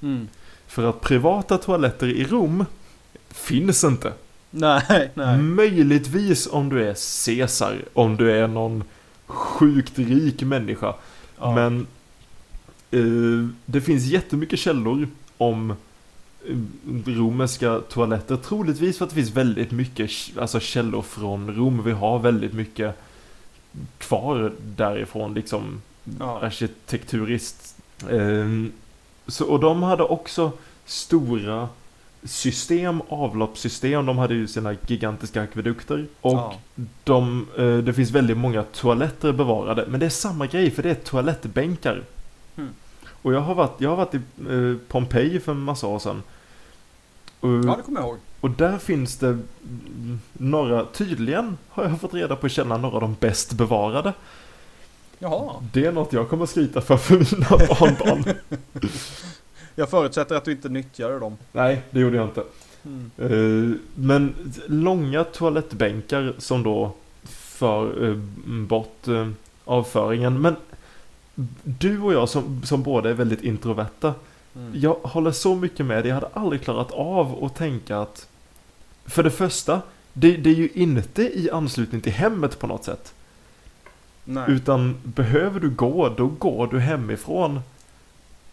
Mm. 0.01 0.27
För 0.67 0.89
att 0.89 1.01
privata 1.01 1.57
toaletter 1.57 2.07
i 2.07 2.23
Rom 2.23 2.65
finns 3.29 3.83
inte. 3.83 4.13
Nej, 4.51 5.11
nej. 5.13 5.37
Möjligtvis 5.37 6.47
om 6.51 6.69
du 6.69 6.83
är 6.89 7.25
Caesar, 7.25 7.75
om 7.93 8.17
du 8.17 8.31
är 8.31 8.47
någon 8.47 8.83
sjukt 9.29 9.99
rik 9.99 10.41
människa. 10.43 10.93
Ja. 11.39 11.55
Men 11.55 11.87
eh, 12.91 13.49
det 13.65 13.81
finns 13.81 14.05
jättemycket 14.05 14.59
källor 14.59 15.07
om 15.37 15.71
eh, 15.71 16.57
romerska 17.05 17.79
toaletter. 17.79 18.35
Troligtvis 18.37 18.97
för 18.97 19.05
att 19.05 19.11
det 19.11 19.15
finns 19.15 19.31
väldigt 19.31 19.71
mycket 19.71 20.11
alltså 20.39 20.59
källor 20.59 21.01
från 21.01 21.55
Rom. 21.55 21.83
Vi 21.83 21.91
har 21.91 22.19
väldigt 22.19 22.53
mycket 22.53 22.95
kvar 23.97 24.51
därifrån 24.75 25.33
liksom 25.33 25.81
Ja. 26.19 26.39
arkitekturiskt. 26.41 27.75
Ehm, 28.09 28.71
så, 29.27 29.45
och 29.45 29.59
de 29.59 29.83
hade 29.83 30.03
också 30.03 30.51
stora 30.85 31.69
system, 32.23 33.01
avloppssystem. 33.09 34.05
De 34.05 34.17
hade 34.17 34.33
ju 34.33 34.47
sina 34.47 34.75
gigantiska 34.87 35.41
akvedukter. 35.41 36.05
Och 36.21 36.33
Ja. 36.33 36.53
de, 37.03 37.47
eh, 37.57 37.77
det 37.77 37.93
finns 37.93 38.11
väldigt 38.11 38.37
många 38.37 38.63
toaletter 38.63 39.31
bevarade. 39.31 39.85
Men 39.89 39.99
det 39.99 40.05
är 40.05 40.09
samma 40.09 40.47
grej 40.47 40.71
för 40.71 40.83
det 40.83 40.89
är 40.89 40.95
toalettbänkar. 40.95 42.03
Mm. 42.57 42.69
Och 43.21 43.33
jag 43.33 43.39
har 43.41 43.55
varit, 43.55 43.73
jag 43.81 43.89
har 43.89 43.95
varit 43.97 44.13
i 44.15 44.17
eh, 44.49 44.75
Pompeji 44.87 45.39
för 45.39 45.51
en 45.51 45.59
massa 45.59 45.87
år 45.87 45.99
sedan. 45.99 46.23
Och, 47.39 47.49
ja, 47.49 47.75
det 47.77 47.83
kommer 47.83 47.99
jag 47.99 48.07
ihåg. 48.09 48.17
och 48.39 48.49
där 48.49 48.77
finns 48.77 49.17
det 49.17 49.37
några, 50.33 50.85
tydligen 50.85 51.57
har 51.69 51.83
jag 51.83 52.01
fått 52.01 52.13
reda 52.13 52.35
på 52.35 52.45
att 52.45 52.51
känna 52.51 52.77
några 52.77 52.95
av 52.95 53.01
de 53.01 53.15
bäst 53.19 53.53
bevarade. 53.53 54.13
Jaha. 55.19 55.53
Det 55.73 55.85
är 55.85 55.91
något 55.91 56.13
jag 56.13 56.29
kommer 56.29 56.45
skryta 56.45 56.81
för 56.81 56.97
för 56.97 57.15
mina 57.15 57.49
barnbarn. 57.49 58.23
Jag 59.79 59.89
förutsätter 59.89 60.35
att 60.35 60.45
du 60.45 60.51
inte 60.51 60.69
nyttjade 60.69 61.19
dem. 61.19 61.37
Nej, 61.51 61.81
det 61.91 61.99
gjorde 61.99 62.17
jag 62.17 62.25
inte. 62.25 62.43
Mm. 62.85 63.11
Eh, 63.17 63.77
Men 63.95 64.35
långa 64.67 65.23
toalettbänkar 65.23 66.33
som 66.37 66.63
då 66.63 66.91
för 67.23 68.09
eh, 68.09 68.15
bort 68.67 69.07
eh, 69.07 69.29
avföringen. 69.65 70.41
Men 70.41 70.55
du 71.63 72.01
och 72.01 72.13
jag 72.13 72.29
som, 72.29 72.61
som 72.63 72.83
båda 72.83 73.09
är 73.09 73.13
väldigt 73.13 73.43
introverta. 73.43 74.13
Mm. 74.55 74.71
Jag 74.75 74.93
håller 74.93 75.31
så 75.31 75.55
mycket 75.55 75.85
med 75.85 76.03
dig. 76.03 76.07
Jag 76.07 76.15
hade 76.15 76.29
aldrig 76.33 76.61
klarat 76.61 76.91
av 76.91 77.43
att 77.43 77.55
tänka 77.55 77.99
att 77.99 78.27
för 79.05 79.23
det 79.23 79.31
första, 79.31 79.81
det, 80.13 80.37
det 80.37 80.49
är 80.49 80.55
ju 80.55 80.69
inte 80.73 81.39
i 81.39 81.49
anslutning 81.51 82.01
till 82.01 82.13
hemmet 82.13 82.59
på 82.59 82.67
något 82.67 82.83
sätt. 82.83 83.13
Nej. 84.23 84.43
Utan 84.47 84.95
behöver 85.03 85.59
du 85.59 85.69
gå, 85.69 86.09
då 86.09 86.27
går 86.27 86.67
du 86.67 86.79
hemifrån. 86.79 87.59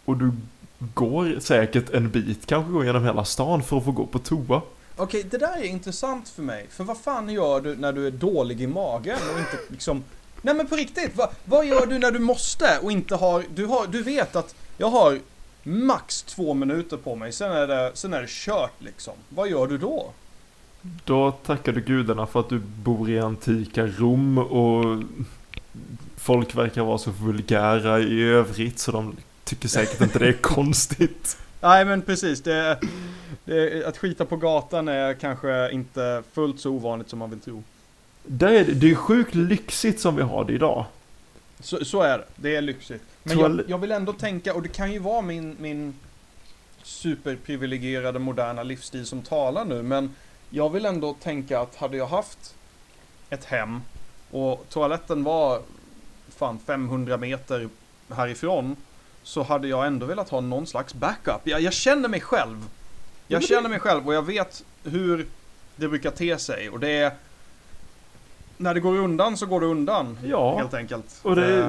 Och 0.05 0.17
du 0.17 0.33
går 0.79 1.41
säkert 1.41 1.91
en 1.91 2.11
bit, 2.11 2.47
kanske 2.47 2.73
går 2.73 2.85
genom 2.85 3.05
hela 3.05 3.25
stan 3.25 3.63
för 3.63 3.77
att 3.77 3.85
få 3.85 3.91
gå 3.91 4.07
på 4.07 4.19
toa. 4.19 4.63
Okej, 4.97 5.23
det 5.31 5.39
där 5.39 5.57
är 5.57 5.65
intressant 5.65 6.29
för 6.29 6.43
mig. 6.43 6.67
För 6.71 6.85
vad 6.85 6.99
fan 6.99 7.29
gör 7.29 7.61
du 7.61 7.77
när 7.77 7.93
du 7.93 8.07
är 8.07 8.11
dålig 8.11 8.61
i 8.61 8.67
magen 8.67 9.19
och 9.33 9.39
inte 9.39 9.59
liksom... 9.69 10.05
Nej 10.43 10.55
men 10.55 10.67
på 10.67 10.77
riktigt, 10.77 11.17
vad, 11.17 11.29
vad 11.45 11.67
gör 11.67 11.87
du 11.87 11.99
när 11.99 12.11
du 12.11 12.19
måste 12.19 12.79
och 12.83 12.93
inte 12.93 13.17
har... 13.17 13.45
Du, 13.55 13.67
har, 13.67 13.87
du 13.87 14.03
vet 14.03 14.37
att 14.37 14.55
jag 14.79 14.91
har 14.91 15.19
max 15.63 16.23
två 16.23 16.55
minuter 16.55 16.97
på 16.97 17.17
mig, 17.17 17.33
sen 17.33 17.53
är 17.53 17.67
det, 17.67 17.91
sen 17.95 18.15
är 18.15 18.21
det 18.21 18.29
kört 18.31 18.83
liksom. 18.83 19.15
Vad 19.29 19.49
gör 19.49 19.67
du 19.67 19.79
då? 19.79 20.11
Då 21.05 21.33
tackar 21.33 21.73
du 21.73 21.81
gudarna 21.81 22.27
för 22.27 22.41
att 22.41 22.49
du 22.49 22.59
bor 22.59 23.11
i 23.11 23.19
antika 23.19 23.87
Rom 23.87 24.39
och 24.39 25.03
folk 26.17 26.55
verkar 26.55 26.83
vara 26.83 26.99
så 26.99 27.11
vulgära 27.11 28.01
i 28.01 28.23
övrigt 28.23 28.79
så 28.79 28.93
de 28.93 29.17
tycker 29.47 29.69
säkert 29.69 30.01
inte 30.01 30.19
det 30.19 30.29
är 30.29 30.33
konstigt. 30.41 31.39
Nej 31.61 31.85
men 31.85 32.03
precis, 32.03 32.43
det, 32.43 32.79
det, 33.45 33.87
att 33.87 33.99
skita 33.99 34.25
på 34.25 34.37
gatan 34.37 34.89
är 34.89 35.15
kanske 35.15 35.71
inte 35.71 36.23
fullt 36.33 36.61
så 36.61 36.71
ovanligt 36.71 37.09
som 37.09 37.19
man 37.19 37.31
vill 37.31 37.41
tro. 37.41 37.63
Där 38.23 38.53
är 38.53 38.65
det, 38.65 38.73
det 38.73 38.91
är 38.91 38.95
sjukt 38.95 39.35
lyxigt 39.35 40.01
som 40.01 40.17
vi 40.17 40.23
har 40.23 40.45
det 40.45 40.53
idag. 40.53 40.85
Så, 41.61 41.85
så 41.85 42.03
är 42.03 42.19
det, 42.19 42.25
det 42.37 42.57
är 42.57 42.63
lyxigt. 42.63 43.03
Men 43.23 43.39
jag, 43.39 43.63
jag 43.67 43.79
vill 43.79 43.93
ändå 43.93 44.13
tänka, 44.13 44.55
och 44.55 44.63
det 44.63 44.69
kan 44.69 44.93
ju 44.93 44.99
vara 44.99 45.23
min, 45.23 45.57
min 45.61 45.95
superprivilegierade 46.83 48.19
moderna 48.19 48.63
livsstil 48.63 49.07
som 49.07 49.23
talar 49.23 49.65
nu, 49.65 49.83
men 49.83 50.15
jag 50.51 50.71
vill 50.71 50.87
ändå 50.87 51.15
tänka 51.15 51.61
att 51.61 51.77
hade 51.77 51.97
jag 51.97 52.07
haft 52.07 52.55
ett 53.31 53.45
hem 53.45 53.81
och 54.31 54.67
toaletten 54.69 55.25
var 55.25 55.63
fan 56.29 56.59
500 56.67 57.17
meter 57.17 57.69
härifrån 58.09 58.77
så 59.27 59.43
hade 59.43 59.69
jag 59.69 59.87
ändå 59.87 60.07
velat 60.07 60.29
ha 60.29 60.41
någon 60.41 60.67
slags 60.67 60.95
backup. 60.95 61.41
Jag, 61.45 61.61
jag 61.61 61.73
känner 61.73 62.09
mig 62.09 62.21
själv. 62.21 62.57
Ja, 62.63 62.67
Jag 63.37 63.45
känner 63.45 63.69
mig 63.69 63.81
själv 63.81 64.07
och 64.09 64.15
jag 64.15 64.23
vet 64.23 64.65
hur 64.85 65.27
det 65.77 65.89
brukar 65.89 66.11
te 66.11 66.39
sig 66.39 66.71
och 66.71 66.81
det 66.81 66.89
är 66.91 67.13
när 68.57 68.75
det 68.75 68.81
går 68.81 68.97
undan 68.99 69.37
så 69.37 69.47
går 69.47 69.61
det 69.61 69.67
undan. 69.67 70.19
Ja, 70.25 70.59
Helt 70.59 70.75
enkelt. 70.75 71.21
och 71.23 71.37
det, 71.37 71.59
Eh, 71.59 71.69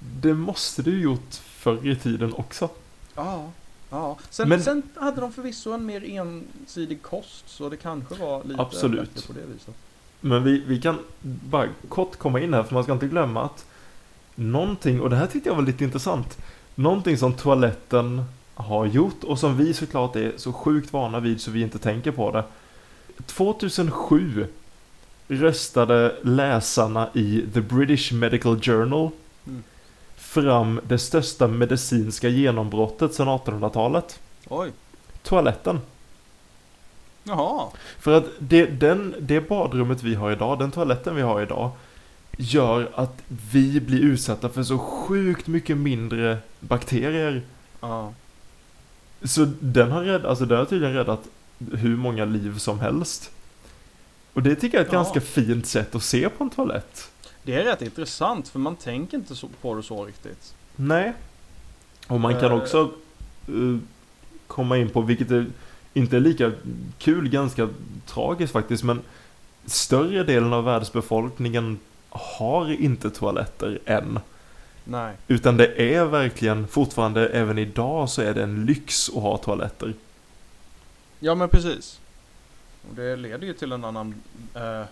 det 0.00 0.34
måste 0.34 0.82
du 0.82 1.00
gjort 1.00 1.34
förr 1.34 1.86
i 1.86 1.96
tiden 1.96 2.34
också. 2.34 2.68
Ja, 3.14 3.50
ja. 3.90 4.16
Sen, 4.30 4.48
Men- 4.48 4.62
sen 4.62 4.82
hade 4.96 5.20
de 5.20 5.32
förvisso 5.32 5.72
en 5.72 5.86
mer 5.86 6.04
ensidig 6.04 7.02
kost 7.02 7.48
så 7.48 7.68
det 7.68 7.76
kanske 7.76 8.14
var 8.14 8.44
lite 8.44 8.60
Absolut. 8.62 9.14
bättre 9.14 9.26
på 9.26 9.32
det 9.40 9.46
viset. 9.54 9.74
Men 10.20 10.44
vi, 10.44 10.58
vi 10.66 10.80
kan 10.80 10.98
bara 11.20 11.68
kort 11.88 12.16
komma 12.16 12.40
in 12.40 12.54
här 12.54 12.62
för 12.62 12.74
man 12.74 12.82
ska 12.82 12.92
inte 12.92 13.06
glömma 13.06 13.44
att 13.44 13.66
någonting, 14.38 15.00
och 15.00 15.10
det 15.10 15.16
här 15.16 15.26
tyckte 15.26 15.48
jag 15.48 15.56
var 15.56 15.62
lite 15.62 15.84
intressant, 15.84 16.38
någonting 16.74 17.18
som 17.18 17.32
toaletten 17.32 18.24
har 18.54 18.86
gjort 18.86 19.24
och 19.24 19.38
som 19.38 19.56
vi 19.56 19.74
såklart 19.74 20.16
är 20.16 20.32
så 20.36 20.52
sjukt 20.52 20.92
vana 20.92 21.20
vid 21.20 21.40
så 21.40 21.50
vi 21.50 21.62
inte 21.62 21.78
tänker 21.78 22.10
på 22.10 22.30
det. 22.30 22.44
2007 23.26 24.46
röstade 25.28 26.16
läsarna 26.22 27.08
i 27.14 27.44
The 27.54 27.60
British 27.60 28.12
Medical 28.12 28.60
Journal 28.60 29.10
Mm. 29.48 29.62
fram 30.16 30.80
det 30.84 30.98
största 30.98 31.46
medicinska 31.46 32.28
genombrottet 32.28 33.14
sedan 33.14 33.28
1800-talet. 33.28 34.20
Oj. 34.48 34.72
Toaletten. 35.22 35.80
Jaha. 37.24 37.68
För 37.98 38.12
att 38.12 38.24
det, 38.38 38.66
den, 38.66 39.14
det 39.20 39.48
badrummet 39.48 40.02
vi 40.02 40.14
har 40.14 40.32
idag, 40.32 40.58
den 40.58 40.70
toaletten 40.70 41.16
vi 41.16 41.22
har 41.22 41.42
idag, 41.42 41.70
gör 42.40 42.90
att 42.94 43.22
vi 43.52 43.80
blir 43.80 44.00
utsatta 44.00 44.48
för 44.48 44.62
så 44.62 44.78
sjukt 44.78 45.46
mycket 45.46 45.76
mindre 45.76 46.38
bakterier. 46.60 47.42
Ja. 47.80 48.12
Så 49.22 49.44
den 49.60 49.90
har, 49.90 50.02
rädd, 50.04 50.26
alltså 50.26 50.44
den 50.46 50.58
har 50.58 50.64
tydligen 50.64 50.94
räddat 50.94 51.20
hur 51.72 51.96
många 51.96 52.24
liv 52.24 52.58
som 52.58 52.80
helst. 52.80 53.30
Och 54.32 54.42
det 54.42 54.54
tycker 54.54 54.78
jag 54.78 54.82
är 54.82 54.86
ett 54.86 54.92
Ja. 54.92 54.98
ganska 54.98 55.20
fint 55.20 55.66
sätt 55.66 55.94
att 55.94 56.02
se 56.02 56.28
på 56.28 56.44
en 56.44 56.50
toalett. 56.50 57.10
Det 57.42 57.54
är 57.54 57.64
rätt 57.64 57.82
intressant 57.82 58.48
för 58.48 58.58
man 58.58 58.76
tänker 58.76 59.16
inte 59.16 59.34
på 59.60 59.74
det 59.74 59.82
så 59.82 60.04
riktigt. 60.04 60.54
Nej. 60.76 61.12
Och 62.06 62.20
man 62.20 62.34
kan 62.40 62.52
Eh. 62.52 62.56
också 62.62 62.92
eh, 63.48 63.78
komma 64.46 64.76
in 64.76 64.88
på, 64.90 65.00
vilket 65.00 65.30
är, 65.30 65.46
inte 65.94 66.16
är 66.16 66.20
lika 66.20 66.52
kul, 66.98 67.28
ganska 67.28 67.68
tragiskt 68.06 68.52
faktiskt, 68.52 68.84
men 68.84 69.00
större 69.66 70.24
delen 70.24 70.52
av 70.52 70.64
världsbefolkningen 70.64 71.78
har 72.08 72.70
inte 72.72 73.10
toaletter 73.10 73.78
än. 73.84 74.20
Nej. 74.84 75.14
Utan 75.28 75.56
det 75.56 75.94
är 75.94 76.04
verkligen, 76.04 76.68
fortfarande 76.68 77.28
även 77.28 77.58
idag 77.58 78.10
så 78.10 78.22
är 78.22 78.34
det 78.34 78.42
en 78.42 78.66
lyx 78.66 79.08
att 79.08 79.22
ha 79.22 79.36
toaletter. 79.36 79.94
Ja 81.20 81.34
men 81.34 81.48
precis. 81.48 82.00
Och 82.88 82.94
det 82.94 83.16
leder 83.16 83.46
ju 83.46 83.52
till 83.52 83.72
en 83.72 83.84
annan 83.84 84.14
eh, 84.54 84.84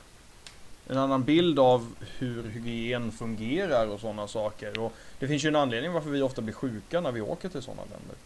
en 0.89 0.99
annan 0.99 1.25
bild 1.25 1.59
av 1.59 1.95
hur 2.19 2.43
hygien 2.43 3.13
fungerar 3.13 3.87
och 3.87 4.01
sådana 4.01 4.29
saker. 4.29 4.79
Och 4.79 4.93
det 5.19 5.29
finns 5.29 5.45
ju 5.45 5.49
en 5.49 5.57
anledning 5.57 5.93
varför 5.93 6.11
vi 6.11 6.23
ofta 6.23 6.43
blir 6.43 6.55
sjuka 6.55 7.01
när 7.01 7.13
vi 7.13 7.21
åker 7.21 7.49
till 7.49 7.63
sådana 7.63 7.83
länder. 7.83 8.17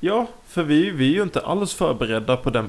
Ja, 0.00 0.26
för 0.46 0.62
vi, 0.62 0.90
vi 0.90 1.10
är 1.10 1.14
ju 1.14 1.22
inte 1.22 1.40
alls 1.40 1.74
förberedda 1.74 2.36
på 2.36 2.50
den 2.50 2.68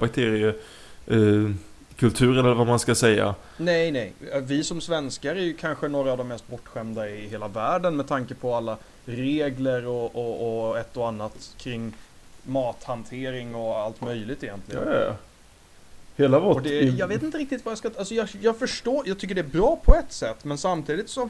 bakteriekulturen 1.96 2.46
eller 2.46 2.56
vad 2.56 2.68
man 2.68 2.80
ska 2.80 2.96
säga. 2.96 3.36
Nej, 3.58 3.92
nej. 3.92 4.14
Vi 4.42 4.64
som 4.64 4.82
svenskar 4.82 5.36
är 5.36 5.42
ju 5.42 5.54
kanske 5.54 5.88
några 5.88 6.12
av 6.12 6.18
de 6.18 6.28
mest 6.28 6.48
bortskämda 6.48 7.10
i 7.10 7.28
hela 7.28 7.48
världen 7.48 7.96
med 7.96 8.08
tanke 8.08 8.36
på 8.36 8.56
alla 8.56 8.78
regler 9.06 9.88
och, 9.88 10.16
och, 10.16 10.68
och 10.70 10.78
ett 10.78 10.98
och 10.98 11.08
annat 11.08 11.56
kring 11.58 11.94
mathantering 12.44 13.56
och 13.56 13.78
allt 13.78 14.02
möjligt 14.02 14.44
egentligen. 14.44 14.84
Ja, 14.86 14.94
ja. 14.94 15.16
Hela 16.18 16.40
vårt... 16.40 16.64
Det, 16.64 16.82
jag 16.82 17.08
vet 17.08 17.24
inte 17.24 17.38
riktigt 17.38 17.66
vad 17.66 17.72
jag 17.72 17.78
ska... 17.78 17.90
Alltså 17.98 18.14
jag, 18.14 18.30
jag 18.42 18.58
förstår, 18.58 19.08
jag 19.08 19.20
tycker 19.20 19.36
det 19.36 19.42
är 19.42 19.60
bra 19.60 19.80
på 19.84 19.96
ett 19.96 20.12
sätt, 20.12 20.46
men 20.46 20.58
samtidigt 20.58 21.10
så... 21.10 21.30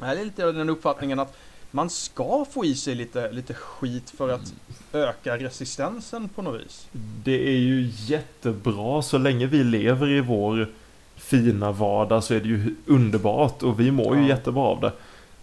Jag 0.00 0.10
är 0.10 0.24
lite 0.24 0.46
av 0.46 0.54
den 0.54 0.70
uppfattningen 0.70 1.18
att 1.18 1.36
man 1.70 1.90
ska 1.90 2.44
få 2.52 2.64
i 2.64 2.74
sig 2.74 2.94
lite, 2.94 3.32
lite 3.32 3.54
skit 3.54 4.10
för 4.16 4.28
att 4.28 4.52
öka 4.92 5.36
resistensen 5.36 6.28
på 6.28 6.42
något 6.42 6.60
vis. 6.60 6.86
Det 7.24 7.48
är 7.48 7.58
ju 7.58 7.90
jättebra 8.06 9.02
så 9.02 9.18
länge 9.18 9.46
vi 9.46 9.64
lever 9.64 10.08
i 10.08 10.20
vår 10.20 10.68
fina 11.16 11.72
vardag 11.72 12.24
så 12.24 12.34
är 12.34 12.40
det 12.40 12.48
ju 12.48 12.74
underbart 12.86 13.62
och 13.62 13.80
vi 13.80 13.90
mår 13.90 14.16
ju 14.16 14.22
Ja. 14.22 14.28
jättebra 14.28 14.62
av 14.62 14.80
det. 14.80 14.92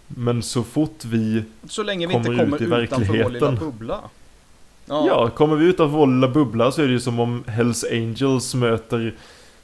Men 0.08 0.42
så 0.42 0.62
fort 0.62 1.04
vi, 1.04 1.42
Så 1.68 1.82
länge 1.82 2.06
vi 2.06 2.12
Kommer 2.12 2.30
inte 2.32 2.44
kommer 2.44 2.56
ut 2.56 2.60
i 2.82 2.84
utanför 2.84 3.06
vår 3.06 3.14
lilla 3.14 3.28
verkligheten. 3.28 3.58
bubbla. 3.58 4.00
ja. 4.86 5.30
kommer 5.36 5.56
vi 5.56 5.64
utanför 5.64 5.96
vår 5.98 6.06
lilla 6.06 6.28
bubbla 6.28 6.72
så 6.72 6.82
är 6.82 6.86
det 6.86 6.92
ju 6.92 7.00
som 7.00 7.20
om 7.20 7.44
Hells 7.46 7.84
Angels 7.92 8.54
möter 8.54 9.14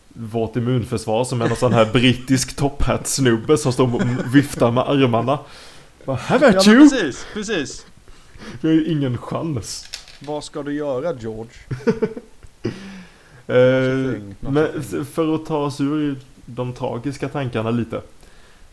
vårt 0.08 0.56
immunförsvar 0.56 1.24
som 1.24 1.40
är 1.42 1.48
någon 1.48 1.56
sån 1.56 1.72
här 1.72 1.92
brittisk 1.92 2.56
topphatt-snubbe 2.56 3.56
som 3.56 3.72
står 3.72 3.94
och 3.94 4.34
viftar 4.34 4.70
med 4.70 4.84
armarna. 4.88 5.38
Bara, 6.04 6.16
Have 6.16 6.52
Ja 6.52 6.58
at 6.58 6.66
you! 6.66 6.90
precis, 6.90 7.26
precis. 7.34 7.86
Vi 8.60 8.68
har 8.68 8.74
ju 8.74 8.86
ingen 8.86 9.18
chans. 9.18 9.86
Vad 10.20 10.44
ska 10.44 10.62
du 10.62 10.74
göra 10.74 11.14
George? 11.14 11.52
Eh, 13.46 14.20
men 14.40 14.82
för 15.04 15.34
att 15.34 15.46
ta 15.46 15.56
oss 15.56 15.80
ur 15.80 16.16
de 16.46 16.72
tragiska 16.72 17.28
tankarna 17.28 17.70
lite. 17.70 18.02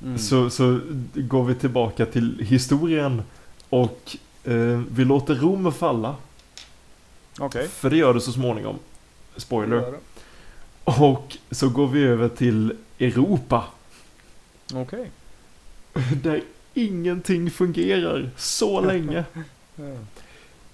Mm. 0.04 0.18
Så, 0.18 0.50
så 0.50 0.80
går 1.16 1.44
vi 1.44 1.56
tillbaka 1.56 2.06
till 2.06 2.40
historien. 2.40 3.24
Och 3.70 4.18
eh, 4.44 4.82
vi 4.92 5.06
låter 5.06 5.36
Rom 5.36 5.72
falla. 5.72 6.16
Okej. 7.40 7.68
För 7.68 7.90
det 7.90 7.98
gör 7.98 8.14
det 8.14 8.22
så 8.22 8.32
småningom. 8.32 8.76
Spoiler. 9.36 9.76
Det. 9.76 9.98
Och 10.84 11.38
så 11.52 11.70
går 11.70 11.88
vi 11.88 12.04
över 12.04 12.30
till 12.30 12.74
Europa. 13.00 13.64
Okej. 14.74 15.12
Där 16.24 16.42
ingenting 16.88 17.52
fungerar 17.52 18.30
så 18.38 18.82
länge. 18.86 19.24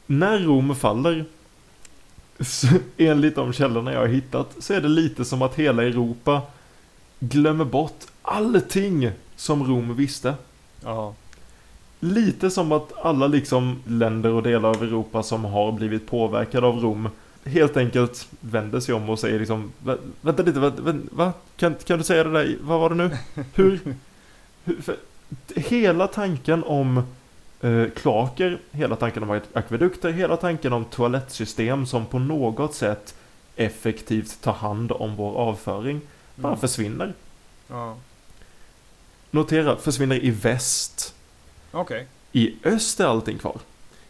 När 0.06 0.40
Rom 0.40 0.76
faller, 0.76 1.26
så, 2.40 2.68
enligt 2.98 3.36
de 3.36 3.54
källorna 3.54 3.94
jag 3.94 4.00
har 4.00 4.08
hittat, 4.08 4.56
så 4.60 4.74
är 4.74 4.82
det 4.82 4.88
lite 4.88 5.26
som 5.26 5.42
att 5.42 5.56
hela 5.56 5.84
Europa 5.84 6.42
glömmer 7.20 7.66
bort 7.66 8.04
allting 8.22 9.12
som 9.36 9.64
Rom 9.68 9.96
visste. 9.96 10.34
Ja. 10.84 11.14
Lite 12.00 12.50
som 12.52 12.72
att 12.72 12.94
alla 13.06 13.28
liksom 13.28 13.80
länder 13.88 14.30
och 14.32 14.44
delar 14.44 14.70
av 14.70 14.84
Europa 14.84 15.24
som 15.24 15.46
har 15.46 15.72
blivit 15.72 16.08
påverkade 16.08 16.68
av 16.68 16.80
Rom 16.80 17.10
helt 17.44 17.78
enkelt 17.78 18.28
vänder 18.40 18.80
sig 18.80 18.96
om 18.96 19.10
och 19.10 19.20
säger 19.20 19.40
liksom 19.40 19.72
"Va- 19.84 19.98
Vänta 20.22 20.44
lite, 20.44 20.60
va? 20.60 20.72
va, 20.78 20.94
va? 21.12 21.34
Kan, 21.58 21.76
kan 21.86 21.98
du 21.98 22.04
säga 22.04 22.24
det 22.24 22.32
där? 22.32 22.58
Vad 22.62 22.80
var 22.80 22.90
det 22.90 22.96
nu? 22.96 23.10
Hur? 23.54 23.80
hur 24.64 24.82
för, 24.82 24.96
hela 25.56 26.08
tanken 26.08 26.64
om 26.64 26.98
eh, 27.62 27.84
kloaker, 27.96 28.60
hela 28.72 28.96
tanken 28.96 29.24
om 29.24 29.42
akvedukter, 29.54 30.12
hela 30.12 30.38
tanken 30.38 30.74
om 30.74 30.86
toalettsystem 30.86 31.86
som 31.86 32.06
på 32.06 32.20
något 32.20 32.74
sätt 32.76 33.16
effektivt 33.56 34.42
tar 34.42 34.54
hand 34.54 34.92
om 34.92 35.16
vår 35.16 35.36
avföring 35.38 36.02
bara 36.36 36.48
Mm. 36.48 36.60
försvinner. 36.60 37.14
Ja. 37.68 37.96
Notera, 39.32 39.76
försvinner 39.78 40.24
i 40.26 40.30
väst. 40.30 41.16
Okej. 41.72 42.08
I 42.32 42.56
öst 42.64 43.00
är 43.00 43.06
allting 43.06 43.38
kvar. 43.38 43.58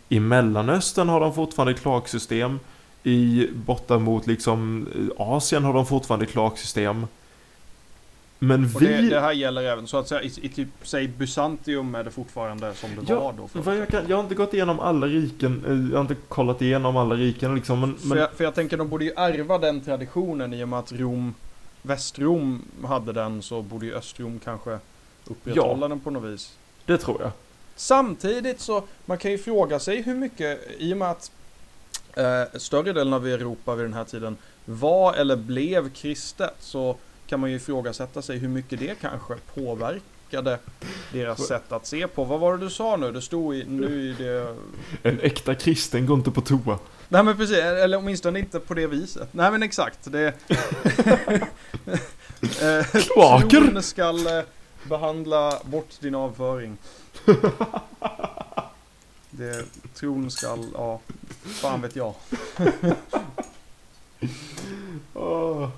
I 0.09 0.19
Mellanöstern 0.19 1.09
har 1.09 1.19
de 1.19 1.33
fortfarande 1.33 1.73
kloaksystem. 1.73 2.59
I 3.03 3.47
borta 3.53 3.99
mot 3.99 4.27
liksom 4.27 4.87
eh, 4.95 5.21
Asien 5.27 5.63
har 5.63 5.73
de 5.73 5.85
fortfarande 5.85 6.25
kloaksystem. 6.25 7.07
Men 8.39 8.67
vi... 8.67 8.87
det, 8.87 9.01
det 9.01 9.19
här 9.19 9.31
gäller 9.31 9.63
även 9.63 9.87
så 9.87 9.97
att 9.97 10.07
säga 10.07 10.21
i, 10.21 10.31
i 10.41 10.49
typ, 10.49 10.67
säg 10.81 11.07
Bysantium 11.07 11.95
är 11.95 12.03
det 12.03 12.11
fortfarande 12.11 12.73
som 12.73 12.89
det 12.95 13.01
Ja, 13.07 13.19
var 13.19 13.33
då? 13.33 13.61
För, 13.61 13.73
jag, 13.73 13.87
kan, 13.87 14.03
jag 14.07 14.17
har 14.17 14.23
inte 14.23 14.35
gått 14.35 14.53
igenom 14.53 14.79
alla 14.79 15.07
riken, 15.07 15.63
eh, 15.67 15.91
jag 15.91 15.97
har 15.97 16.01
inte 16.01 16.15
kollat 16.27 16.61
igenom 16.61 16.97
alla 16.97 17.15
riken 17.15 17.55
liksom, 17.55 17.79
men, 17.79 17.95
för, 17.97 18.07
men 18.07 18.17
jag, 18.17 18.31
för 18.31 18.43
jag 18.43 18.55
tänker 18.55 18.77
de 18.77 18.89
borde 18.89 19.05
ju 19.05 19.11
ärva 19.17 19.57
den 19.57 19.81
traditionen 19.81 20.53
i 20.53 20.63
och 20.63 20.69
med 20.69 20.79
att 20.79 20.91
Rom, 20.91 21.33
Västrom 21.81 22.61
hade 22.83 23.13
den 23.13 23.41
så 23.41 23.61
borde 23.61 23.85
ju 23.85 23.95
Östrom 23.95 24.39
kanske 24.43 24.79
upprätthålla 25.27 25.87
den 25.87 25.99
på 25.99 26.11
något 26.11 26.33
vis. 26.33 26.57
det 26.85 26.97
tror 26.97 27.21
jag. 27.21 27.31
Samtidigt 27.75 28.59
så, 28.59 28.83
man 29.05 29.17
kan 29.17 29.31
ju 29.31 29.37
fråga 29.37 29.79
sig 29.79 30.01
hur 30.01 30.15
mycket, 30.15 30.59
i 30.77 30.93
och 30.93 30.97
med 30.97 31.11
att 31.11 31.31
eh, 32.13 32.59
större 32.59 32.93
delen 32.93 33.13
av 33.13 33.27
Europa 33.27 33.75
vid 33.75 33.85
den 33.85 33.93
här 33.93 34.03
tiden 34.03 34.37
var 34.65 35.13
eller 35.13 35.35
blev 35.35 35.89
kristet 35.89 36.55
så 36.59 36.95
kan 37.27 37.39
man 37.39 37.49
ju 37.49 37.55
ifrågasätta 37.55 38.21
sig 38.21 38.37
hur 38.37 38.47
mycket 38.47 38.79
det 38.79 38.99
kanske 39.01 39.33
påverkade 39.53 40.59
deras 41.11 41.47
sätt 41.47 41.71
att 41.71 41.87
se 41.87 42.07
på. 42.07 42.23
Vad 42.23 42.39
var 42.39 42.57
det 42.57 42.65
du 42.65 42.69
sa 42.69 42.95
nu? 42.95 43.11
Det 43.11 43.21
stod 43.21 43.55
i, 43.55 43.65
nu 43.67 44.09
i 44.09 44.15
det... 44.23 44.55
En 45.09 45.19
äkta 45.19 45.55
kristen 45.55 46.05
går 46.05 46.17
inte 46.17 46.31
på 46.31 46.41
toa. 46.41 46.79
Nej 47.07 47.23
men 47.23 47.37
precis, 47.37 47.57
eller 47.57 47.97
åtminstone 47.97 48.39
inte 48.39 48.59
på 48.59 48.73
det 48.73 48.87
viset. 48.87 49.29
Nej 49.31 49.51
men 49.51 49.63
exakt, 49.63 49.99
det... 50.03 50.27
eh, 52.61 52.85
Kloaker! 53.01 53.61
Tron 53.61 53.83
skall 53.83 54.27
eh, 54.27 54.43
behandla 54.83 55.59
bort 55.63 55.99
din 55.99 56.15
avföring. 56.15 56.77
Det, 59.37 59.65
tron 59.93 60.31
skall, 60.31 60.65
ja, 60.73 60.99
fan 61.43 61.81
vet 61.81 61.95
jag. 61.95 62.13
Åh, 65.13 65.69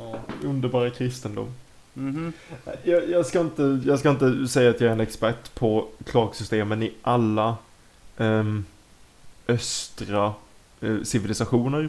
Ja. 0.00 0.18
underbara 0.42 0.90
kristendom. 0.90 1.48
Mhm. 1.94 2.32
Jag, 2.84 3.10
jag, 3.10 3.26
ska 3.26 3.40
inte, 3.40 3.80
jag 3.86 3.98
ska 3.98 4.10
inte 4.10 4.48
säga 4.48 4.70
att 4.70 4.80
jag 4.80 4.88
är 4.88 4.92
en 4.92 5.00
expert 5.00 5.54
på 5.54 5.88
kloaksystemen 6.06 6.82
i 6.82 6.92
alla 7.02 7.56
ehm, 8.18 8.64
östra 9.48 10.32
eh, 10.80 11.02
civilisationer. 11.02 11.88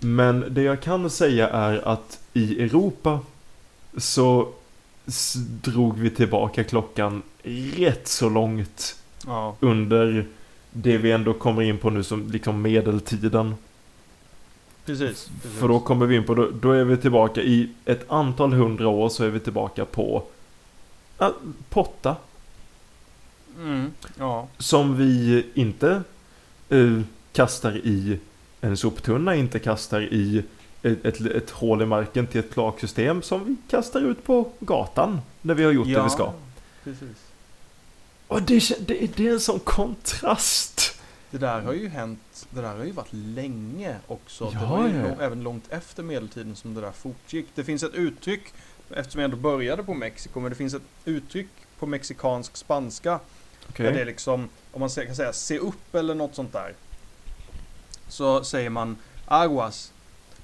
Men 0.00 0.44
det 0.50 0.62
jag 0.62 0.80
kan 0.80 1.10
säga 1.10 1.48
är 1.48 1.88
att 1.88 2.20
i 2.32 2.62
Europa 2.62 3.20
så 3.96 4.48
s- 5.06 5.34
drog 5.62 5.98
vi 5.98 6.10
tillbaka 6.10 6.64
klockan 6.64 7.22
rätt 7.76 8.08
så 8.08 8.28
långt 8.28 8.96
Ja, 9.26 9.56
under 9.60 10.26
det 10.70 10.98
vi 10.98 11.12
ändå 11.12 11.32
kommer 11.34 11.62
in 11.62 11.78
på 11.78 11.90
nu 11.90 12.02
som 12.02 12.30
liksom 12.30 12.62
medeltiden. 12.62 13.54
Precis. 14.86 15.30
precis. 15.42 15.58
För 15.58 15.68
då 15.68 15.80
kommer 15.80 16.06
vi 16.06 16.16
in 16.16 16.24
på, 16.24 16.34
då, 16.34 16.50
då 16.60 16.72
är 16.72 16.84
vi 16.84 16.96
tillbaka 16.96 17.42
i 17.42 17.68
ett 17.84 18.10
antal 18.10 18.52
hundra 18.52 18.88
år 18.88 19.08
så 19.08 19.24
är 19.24 19.28
vi 19.28 19.40
tillbaka 19.40 19.84
på 19.84 20.22
äh, 21.18 21.28
potta. 21.68 22.16
Mm, 23.58 23.92
ja. 24.18 24.48
Som 24.58 24.96
vi 24.96 25.46
inte 25.54 26.02
eh, 26.68 27.00
kastar 27.32 27.76
i 27.76 28.18
en 28.60 28.76
soptunna, 28.76 29.34
inte 29.34 29.58
kastar 29.58 30.00
i 30.00 30.42
ett, 30.82 31.04
ett, 31.04 31.20
ett 31.20 31.50
hål 31.50 31.82
i 31.82 31.86
marken 31.86 32.26
till 32.26 32.40
ett 32.40 32.52
kloaksystem 32.52 33.22
som 33.22 33.44
vi 33.44 33.56
kastar 33.70 34.00
ut 34.00 34.24
på 34.24 34.48
gatan 34.60 35.20
när 35.42 35.54
vi 35.54 35.64
har 35.64 35.72
gjort 35.72 35.86
det 35.86 36.02
vi 36.02 36.10
ska. 36.10 36.32
Precis. 36.84 37.24
Och 38.26 38.42
det, 38.42 38.86
det, 38.86 39.16
det 39.16 39.28
är 39.28 39.32
en 39.32 39.40
sån 39.40 39.58
kontrast. 39.58 40.93
Det 41.34 41.38
där 41.38 41.60
har 41.60 41.72
ju 41.72 41.88
hänt, 41.88 42.46
det 42.50 42.60
där 42.60 42.76
har 42.76 42.84
ju 42.84 42.90
varit 42.92 43.12
länge 43.12 43.96
också. 44.06 44.50
Ja, 44.52 44.60
det 44.60 44.66
var 44.66 44.88
ju 44.88 45.02
lång- 45.02 45.20
även 45.20 45.42
långt 45.42 45.64
efter 45.72 46.02
medeltiden 46.02 46.56
som 46.56 46.74
det 46.74 46.80
där 46.80 46.92
fortgick. 46.92 47.46
Det 47.54 47.64
finns 47.64 47.82
ett 47.82 47.94
uttryck, 47.94 48.42
eftersom 48.90 49.20
jag 49.20 49.24
ändå 49.24 49.36
började 49.36 49.84
på 49.84 49.94
Mexiko, 49.94 50.40
men 50.40 50.50
det 50.50 50.56
finns 50.56 50.74
ett 50.74 50.82
uttryck 51.04 51.48
på 51.78 51.86
mexikansk 51.86 52.56
spanska 52.56 53.20
Okej. 53.68 53.86
Där 53.86 53.92
det 53.92 54.00
är 54.00 54.04
liksom, 54.04 54.48
om 54.72 54.80
man 54.80 54.88
kan 54.88 55.16
säga 55.16 55.32
se 55.32 55.58
upp 55.58 55.94
eller 55.94 56.14
något 56.14 56.34
sånt 56.34 56.52
där. 56.52 56.74
Så 58.08 58.44
säger 58.44 58.70
man 58.70 58.96
aguas. 59.26 59.92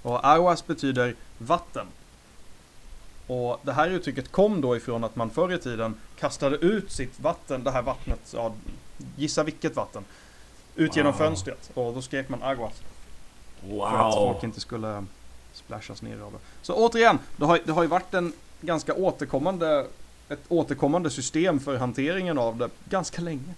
Och 0.03 0.29
aguas 0.29 0.66
betyder 0.66 1.14
vatten. 1.38 1.87
Och 3.26 3.61
det 3.62 3.72
här 3.72 3.90
uttrycket 3.90 4.33
kom 4.33 4.61
då 4.61 4.76
ifrån 4.76 5.05
att 5.05 5.16
man 5.16 5.31
förr 5.31 5.53
i 5.53 5.59
tiden 5.59 5.94
kastade 6.18 6.57
ut 6.57 6.92
sitt 6.92 7.20
vatten, 7.20 7.64
det 7.64 7.70
här 7.70 7.83
vattnet, 7.83 8.33
ja, 8.35 8.55
gissa 9.16 9.44
vilket 9.44 9.76
vatten, 9.76 10.05
ut 10.81 10.97
genom 10.97 11.12
Wow. 11.12 11.19
fönstret. 11.19 11.71
Och 11.75 11.95
då 11.95 12.03
skrek 12.03 12.29
man 12.29 12.43
aguas. 12.43 12.73
För 13.61 14.09
att 14.09 14.14
folk 14.14 14.37
Wow. 14.37 14.45
inte 14.45 14.61
skulle 14.61 15.05
splashas 15.53 16.03
ner 16.03 16.21
av 16.21 16.33
det. 16.33 16.38
Så 16.62 16.75
återigen, 16.75 17.19
det 17.37 17.45
har, 17.45 17.61
det 17.66 17.73
har 17.73 17.83
ju 17.83 17.88
varit 17.88 18.14
en 18.14 18.33
ganska 18.61 18.95
återkommande, 18.95 19.87
ett 20.29 20.40
återkommande 20.49 21.11
system 21.11 21.61
för 21.61 21.77
hanteringen 21.77 22.38
av 22.38 22.57
det 22.57 22.71
ganska 22.88 23.23
länge. 23.23 23.55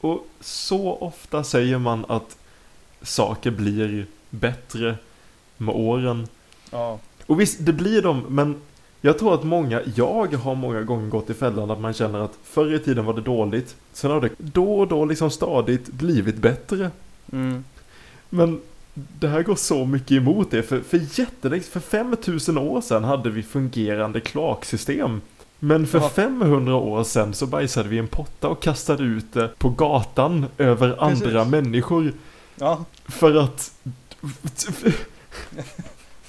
Och 0.00 0.26
så 0.40 0.92
ofta 0.96 1.44
säger 1.44 1.78
man 1.78 2.04
att 2.08 2.36
saker 3.02 3.50
blir 3.50 4.06
bättre 4.30 4.96
med 5.56 5.74
åren. 5.74 6.28
Ja. 6.70 6.98
Och 7.26 7.40
visst, 7.40 7.56
det 7.60 7.72
blir 7.72 8.02
de, 8.02 8.20
men 8.28 8.60
jag 9.04 9.18
tror 9.18 9.34
att 9.34 9.44
många, 9.44 9.80
jag 9.94 10.34
har 10.34 10.54
många 10.54 10.82
gånger 10.82 11.08
gått 11.08 11.30
i 11.30 11.34
fällan 11.34 11.70
att 11.70 11.80
man 11.80 11.92
känner 11.92 12.18
att 12.18 12.38
förr 12.44 12.74
i 12.74 12.78
tiden 12.78 13.04
var 13.04 13.14
det 13.14 13.20
dåligt. 13.20 13.76
Sen 13.92 14.10
har 14.10 14.20
det 14.20 14.28
då 14.38 14.78
och 14.80 14.88
då 14.88 15.04
liksom 15.04 15.30
stadigt 15.30 15.86
blivit 15.92 16.36
bättre. 16.36 16.90
Mm. 17.32 17.64
Men 18.28 18.60
det 18.94 19.28
här 19.28 19.42
går 19.42 19.54
så 19.56 19.84
mycket 19.84 20.10
emot 20.10 20.50
det. 20.50 20.62
För, 20.62 20.80
för 20.80 21.20
jättelänge, 21.20 21.62
för 21.62 21.80
5000 21.80 22.58
år 22.58 22.80
sedan 22.80 23.04
hade 23.04 23.30
vi 23.30 23.42
fungerande 23.42 24.20
kloaksystem. 24.20 25.20
Men 25.58 25.86
för 25.86 25.98
Ja. 25.98 26.08
500 26.08 26.74
år 26.74 27.04
sedan 27.04 27.34
så 27.34 27.46
bajsade 27.46 27.88
vi 27.88 27.98
en 27.98 28.08
potta 28.08 28.48
och 28.48 28.62
kastade 28.62 29.02
ut 29.04 29.32
det 29.32 29.58
på 29.58 29.68
gatan 29.70 30.46
över 30.58 30.90
Precis. 30.92 31.22
andra 31.26 31.44
människor. 31.44 32.12
ja, 32.56 32.84
För 33.04 33.34
att... 33.36 33.72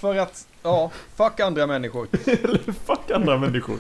för 0.04 0.16
att, 0.16 0.48
ja, 0.64 0.92
fuck 1.16 1.40
andra 1.40 1.68
människor. 1.68 2.08
Eller 2.26 2.72
fuck 2.74 3.12
andra 3.14 3.38
människor. 3.38 3.78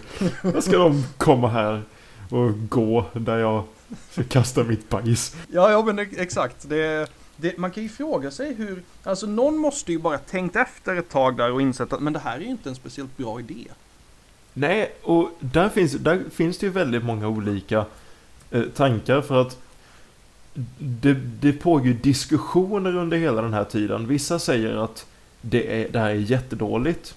Då 0.54 0.62
ska 0.62 0.78
de 0.78 1.04
komma 1.18 1.50
här 1.50 1.82
och 2.30 2.70
gå 2.70 3.06
där 3.14 3.38
jag 3.38 3.64
ska 4.12 4.24
kasta 4.24 4.64
mitt 4.64 4.90
bajs. 4.90 5.36
Ja, 5.52 5.72
ja 5.72 5.84
men 5.86 6.00
ex- 6.00 6.18
exakt. 6.18 6.70
Det, 6.70 7.12
det, 7.36 7.58
man 7.58 7.72
kan 7.72 7.84
ju 7.84 7.90
fråga 7.90 8.32
sig 8.32 8.54
hur, 8.54 8.84
alltså 9.04 9.26
någon 9.26 9.58
måste 9.58 9.92
ju 9.92 10.00
bara 10.00 10.18
tänkt 10.18 10.56
efter 10.56 10.96
ett 10.96 11.10
tag 11.10 11.38
där 11.38 11.52
och 11.52 11.62
insett 11.62 11.94
att 11.94 12.00
men 12.00 12.14
det 12.14 12.20
här 12.20 12.36
är 12.36 12.42
ju 12.42 12.50
inte 12.50 12.70
en 12.70 12.76
speciellt 12.76 13.18
bra 13.18 13.40
idé. 13.40 13.68
Nej, 14.54 14.96
och 15.02 15.30
där 15.40 15.70
finns, 15.70 15.92
där 15.92 16.24
finns 16.32 16.58
det 16.58 16.66
ju 16.66 16.72
väldigt 16.72 17.04
många 17.04 17.28
olika 17.28 17.86
eh, 18.52 18.64
tankar 18.64 19.22
för 19.22 19.42
att 19.42 19.58
det, 20.78 21.14
det 21.14 21.54
pågår 21.54 21.94
diskussioner 22.04 22.96
under 22.96 23.18
hela 23.18 23.42
den 23.42 23.54
här 23.54 23.64
tiden. 23.64 24.08
Vissa 24.08 24.40
säger 24.40 24.76
att 24.76 25.06
det, 25.46 25.82
är, 25.82 25.92
det 25.92 26.00
här 26.00 26.10
är 26.10 26.14
jättedåligt. 26.14 27.16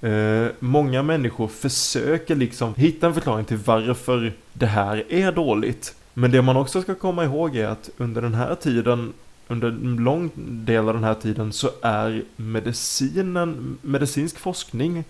Eh, 0.00 0.46
många 0.58 1.02
människor 1.02 1.48
försöker 1.48 2.34
liksom 2.34 2.74
hitta 2.74 3.06
en 3.06 3.14
förklaring 3.14 3.44
till 3.44 3.56
varför 3.56 4.32
det 4.52 4.66
här 4.66 5.04
är 5.08 5.32
dåligt. 5.32 5.94
Men 6.14 6.30
det 6.30 6.42
man 6.42 6.56
också 6.56 6.82
ska 6.82 6.94
komma 6.94 7.24
ihåg 7.24 7.56
är 7.56 7.66
att 7.66 7.90
under 7.96 8.22
den 8.22 8.34
här 8.34 8.54
tiden, 8.54 9.12
under 9.48 9.68
en 9.68 9.96
lång 9.96 10.30
del 10.36 10.88
av 10.88 10.94
den 10.94 11.04
här 11.04 11.14
tiden 11.14 11.52
så 11.52 11.70
är 11.82 12.22
medicinen, 12.36 13.78
medicinsk 13.82 14.38
forskning 14.38 15.04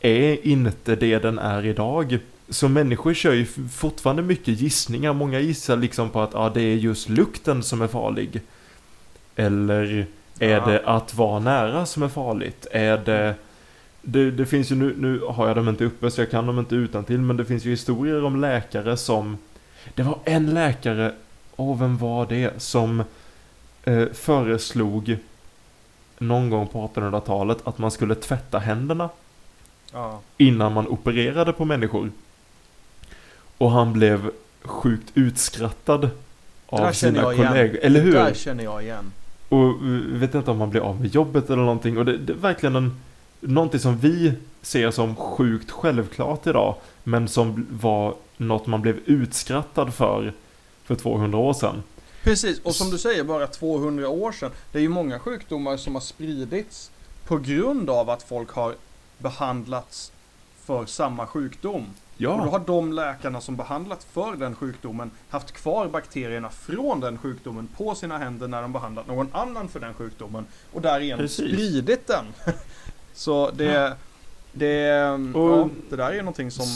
är 0.00 0.46
inte 0.46 0.96
det 0.96 1.18
den 1.18 1.38
är 1.38 1.66
idag. 1.66 2.18
Så 2.48 2.68
människor 2.68 3.14
kör 3.14 3.32
ju 3.32 3.46
fortfarande 3.72 4.22
mycket 4.22 4.60
gissningar. 4.60 5.12
Många 5.12 5.40
gissar 5.40 5.76
liksom 5.76 6.10
på 6.10 6.20
att 6.20 6.34
ah, 6.34 6.50
det 6.50 6.62
är 6.62 6.74
just 6.74 7.08
lukten 7.08 7.62
som 7.62 7.82
är 7.82 7.86
farlig. 7.86 8.40
Eller 9.36 10.06
är 10.40 10.60
det 10.60 10.82
att 10.84 11.14
vara 11.14 11.38
nära 11.38 11.86
som 11.86 12.02
är 12.02 12.08
farligt? 12.08 12.66
Är 12.70 12.96
det... 12.98 13.34
Det, 14.02 14.30
det 14.30 14.46
finns 14.46 14.70
ju 14.70 14.74
nu, 14.74 14.94
nu 14.98 15.20
har 15.28 15.46
jag 15.46 15.56
dem 15.56 15.68
inte 15.68 15.84
uppe 15.84 16.10
så 16.10 16.20
jag 16.20 16.30
kan 16.30 16.46
dem 16.46 16.58
inte 16.58 16.74
utan 16.74 17.04
till 17.04 17.18
men 17.18 17.36
det 17.36 17.44
finns 17.44 17.64
ju 17.64 17.70
historier 17.70 18.24
om 18.24 18.40
läkare 18.40 18.96
som... 18.96 19.38
Det 19.94 20.02
var 20.02 20.18
en 20.24 20.54
läkare, 20.54 21.12
åh 21.56 21.78
vem 21.80 21.98
var 21.98 22.26
det, 22.26 22.62
som 22.62 23.04
eh, 23.84 24.06
föreslog 24.12 25.16
någon 26.18 26.50
gång 26.50 26.66
på 26.68 26.90
1800-talet 26.94 27.58
att 27.64 27.78
man 27.78 27.90
skulle 27.90 28.14
tvätta 28.14 28.58
händerna 28.58 29.08
Ja. 29.92 30.20
innan 30.36 30.72
man 30.72 30.88
opererade 30.88 31.52
på 31.52 31.64
människor. 31.64 32.10
Och 33.58 33.70
han 33.70 33.92
blev 33.92 34.30
sjukt 34.62 35.10
utskrattad 35.14 36.10
av 36.66 36.92
sina 36.92 37.22
kollegor. 37.22 37.78
Eller 37.82 38.00
hur? 38.00 38.12
Det 38.12 38.18
där 38.18 38.34
känner 38.34 38.64
jag 38.64 38.82
igen. 38.82 39.12
Och 39.50 39.74
vet 40.22 40.34
inte 40.34 40.50
om 40.50 40.60
han 40.60 40.70
blir 40.70 40.80
av 40.80 41.00
med 41.00 41.14
jobbet 41.14 41.50
eller 41.50 41.62
någonting. 41.62 41.98
Och 41.98 42.04
det, 42.04 42.16
det 42.16 42.32
är 42.32 42.36
verkligen 42.36 42.76
en, 42.76 43.00
någonting 43.40 43.80
som 43.80 43.98
vi 43.98 44.32
ser 44.62 44.90
som 44.90 45.16
sjukt 45.16 45.70
självklart 45.70 46.46
idag. 46.46 46.74
Men 47.04 47.28
som 47.28 47.66
var 47.70 48.14
något 48.36 48.66
man 48.66 48.82
blev 48.82 48.98
utskrattad 49.04 49.94
för 49.94 50.32
för 50.84 50.94
200 50.94 51.38
år 51.38 51.52
sedan. 51.52 51.82
Precis, 52.22 52.60
och 52.60 52.74
som 52.74 52.90
du 52.90 52.98
säger 52.98 53.24
bara 53.24 53.46
200 53.46 54.08
år 54.08 54.32
sedan. 54.32 54.50
Det 54.72 54.78
är 54.78 54.82
ju 54.82 54.88
många 54.88 55.18
sjukdomar 55.18 55.76
som 55.76 55.94
har 55.94 56.00
spridits 56.00 56.90
på 57.26 57.38
grund 57.38 57.90
av 57.90 58.10
att 58.10 58.22
folk 58.22 58.50
har 58.50 58.74
behandlats 59.18 60.12
för 60.64 60.86
samma 60.86 61.26
sjukdom. 61.26 61.86
Och 62.28 62.38
då 62.38 62.44
Ja, 62.44 62.50
har 62.50 62.58
de 62.66 62.92
läkarna 62.92 63.40
som 63.40 63.56
behandlat 63.56 64.04
för 64.12 64.36
den 64.36 64.54
sjukdomen 64.54 65.10
haft 65.30 65.52
kvar 65.52 65.88
bakterierna 65.88 66.50
från 66.50 67.00
den 67.00 67.18
sjukdomen 67.18 67.68
på 67.76 67.94
sina 67.94 68.18
händer 68.18 68.48
när 68.48 68.62
de 68.62 68.72
behandlat 68.72 69.06
någon 69.06 69.28
annan 69.32 69.68
för 69.68 69.80
den 69.80 69.94
sjukdomen. 69.94 70.44
Och 70.72 70.80
därigenom 70.80 71.18
Precis. 71.24 71.52
spridit 71.52 72.06
den. 72.06 72.24
Så 73.14 73.50
det, 73.50 73.64
Ja. 73.64 73.92
det, 74.52 75.02
Och- 75.34 75.50
ja, 75.58 75.68
det 75.90 75.96
där 75.96 76.12
är 76.12 76.18
någonting 76.18 76.50
som 76.50 76.66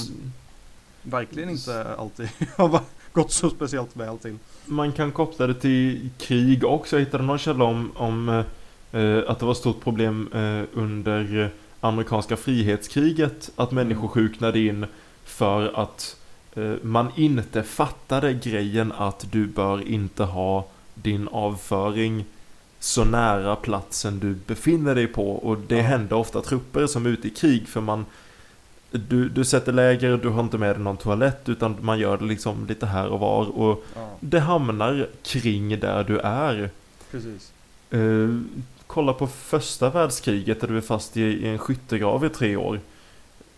verkligen 1.03 1.51
inte 1.51 1.95
alltid 1.99 2.29
har 2.57 2.81
gått 3.13 3.33
så 3.33 3.51
speciellt 3.51 3.97
väl 3.97 4.19
till. 4.19 4.39
man 4.65 4.93
kan 4.93 5.13
koppla 5.13 5.47
det 5.47 5.55
till 5.55 6.11
krig 6.19 6.65
också. 6.65 6.97
Jag 6.97 7.05
hittade 7.05 7.25
någon 7.25 7.39
källa 7.39 7.65
om, 7.65 7.93
om 7.97 8.29
eh, 8.93 9.19
att 9.29 9.39
det 9.39 9.45
var 9.45 9.53
ett 9.53 9.59
stort 9.59 9.81
problem 9.81 10.29
eh, 10.35 10.63
under 10.81 11.43
eh, 11.43 11.49
amerikanska 11.81 12.37
frihetskriget. 12.37 13.51
Att 13.57 13.73
människor 13.73 14.09
sjuknade 14.09 14.59
in 14.61 14.87
för 15.25 15.81
att 15.83 16.17
eh, 16.55 16.73
man 16.83 17.09
inte 17.17 17.63
fattade 17.63 18.33
grejen 18.35 18.93
att 18.93 19.27
du 19.31 19.47
bör 19.47 19.89
inte 19.89 20.25
ha 20.25 20.67
din 20.95 21.29
avföring 21.29 22.25
så 22.81 23.05
nära 23.05 23.57
platsen 23.57 24.19
du 24.19 24.35
befinner 24.47 24.95
dig 24.95 25.07
på. 25.07 25.31
Och 25.33 25.59
det 25.59 25.77
Ja. 25.77 25.83
hände 25.83 26.15
ofta 26.15 26.41
trupper 26.41 26.87
som 26.87 27.07
är 27.07 27.11
ute 27.11 27.27
i 27.29 27.31
krig 27.31 27.69
för 27.69 27.81
man 27.81 28.07
du, 28.91 29.29
du 29.29 29.45
sätter 29.45 29.73
läger, 29.73 30.17
du 30.17 30.29
har 30.29 30.41
inte 30.43 30.59
med 30.59 30.77
dig 30.77 30.83
någon 30.85 30.97
toalett 30.97 31.49
utan 31.49 31.77
man 31.81 31.99
gör 31.99 32.17
det 32.17 32.25
liksom 32.25 32.67
lite 32.67 32.87
här 32.87 33.09
och 33.09 33.21
var. 33.21 33.59
Och 33.59 33.85
Ja, 33.97 34.11
det 34.21 34.41
hamnar 34.41 35.07
kring 35.23 35.81
där 35.81 36.05
du 36.05 36.19
är. 36.19 36.71
precis. 37.11 37.53
Eh, 37.91 38.29
kolla 38.87 39.13
på 39.13 39.27
första 39.27 39.91
världskriget 39.91 40.61
där 40.61 40.69
du 40.69 40.77
är 40.77 40.81
fast 40.81 41.17
i, 41.17 41.23
i 41.23 41.49
en 41.49 41.59
skyttegrav 41.59 42.25
i 42.25 42.29
tre 42.29 42.57
år. 42.57 42.81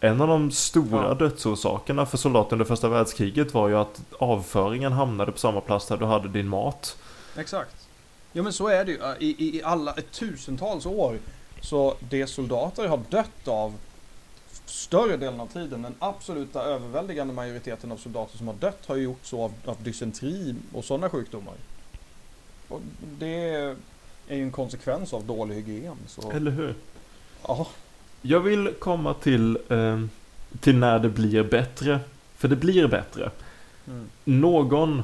En 0.07 0.21
av 0.21 0.29
de 0.29 0.51
stora 0.51 1.09
Ja. 1.09 1.15
dödsorsakerna 1.15 2.07
för 2.07 2.19
soldater 2.19 2.53
under 2.53 2.65
första 2.65 2.89
världskriget 2.89 3.55
var 3.55 3.69
ju 3.69 3.77
att 3.77 4.01
avföringen 4.19 4.93
hamnade 4.93 5.33
på 5.33 5.39
samma 5.39 5.61
plats 5.61 5.87
där 5.87 5.97
du 5.97 6.05
hade 6.05 6.29
din 6.29 6.49
mat. 6.49 6.97
Exakt. 7.37 7.89
Jo 8.33 8.43
men 8.43 8.53
så 8.53 8.69
är 8.69 8.85
det 8.85 8.93
ju. 8.93 8.99
I, 9.27 9.57
i, 9.59 9.63
alla 9.63 9.93
tusentals 9.93 10.87
år. 10.87 11.19
Så 11.61 11.95
det 12.01 12.27
soldater 12.27 12.89
har 12.89 13.01
dött 13.11 13.49
av 13.49 13.75
större 14.67 15.17
delen 15.17 15.41
av 15.41 15.47
tiden, 15.47 15.83
den 15.83 15.95
absoluta 15.99 16.63
överväldigande 16.63 17.35
majoriteten 17.35 17.93
av 17.93 17.97
soldater 17.97 18.39
som 18.39 18.47
har 18.47 18.55
dött 18.55 18.87
har 18.87 18.97
ju 18.97 19.03
gjort 19.03 19.21
så 19.27 19.43
av, 19.43 19.53
av 19.65 19.77
dysenteri 19.83 20.55
och 20.75 20.85
sådana 20.85 21.09
sjukdomar. 21.11 21.55
Och 22.69 22.81
det 23.19 23.45
är 24.29 24.37
ju 24.37 24.43
en 24.43 24.53
konsekvens 24.53 25.13
av 25.13 25.25
dålig 25.25 25.55
hygien. 25.55 25.97
Så, 26.07 26.31
Eller 26.31 26.51
hur? 26.51 26.75
ja, 27.49 27.67
Jag 28.23 28.41
vill 28.41 28.71
komma 28.79 29.15
till, 29.15 29.59
eh, 29.69 30.01
till 30.61 30.77
när 30.77 30.99
det 30.99 31.09
blir 31.09 31.43
bättre. 31.43 32.01
För 32.37 32.49
det 32.49 32.57
blir 32.57 32.87
bättre. 32.89 33.31
mm. 33.87 34.07
Någon 34.25 35.03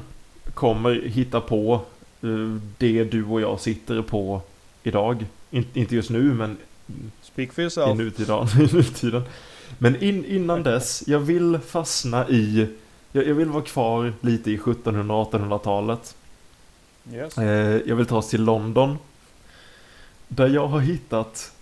kommer 0.54 0.94
hitta 0.94 1.40
på 1.40 1.80
eh, 2.22 2.56
det 2.78 3.04
du 3.04 3.24
och 3.24 3.40
jag 3.40 3.60
sitter 3.60 4.02
på 4.02 4.42
idag. 4.82 5.26
In, 5.50 5.64
inte 5.74 5.94
just 5.94 6.10
nu, 6.10 6.22
men 6.34 6.56
Speak 7.22 7.52
for 7.52 7.60
i 7.60 7.64
yourself. 7.64 7.98
nutiden. 7.98 8.46
I 8.70 8.76
nutiden. 8.76 9.22
Men 9.78 10.02
in, 10.02 10.24
innan 10.24 10.62
dess, 10.62 11.02
jag 11.06 11.18
vill 11.20 11.58
fastna 11.66 12.28
i... 12.28 12.68
Jag, 13.12 13.26
jag 13.26 13.34
vill 13.34 13.48
vara 13.48 13.64
kvar 13.64 14.12
lite 14.20 14.50
i 14.50 14.56
1700-1800-talet. 14.58 16.16
Yes. 17.12 17.38
Eh, 17.38 17.80
jag 17.86 17.96
vill 17.96 18.06
ta 18.06 18.16
oss 18.16 18.28
till 18.28 18.44
London. 18.44 18.98
Där 20.28 20.48
jag 20.48 20.66
har 20.66 20.80
hittat 20.80 21.52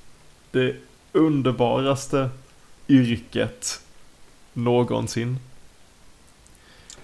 det 0.51 0.77
underbaraste 1.13 2.31
yrket 2.89 3.81
någonsin. 4.53 5.39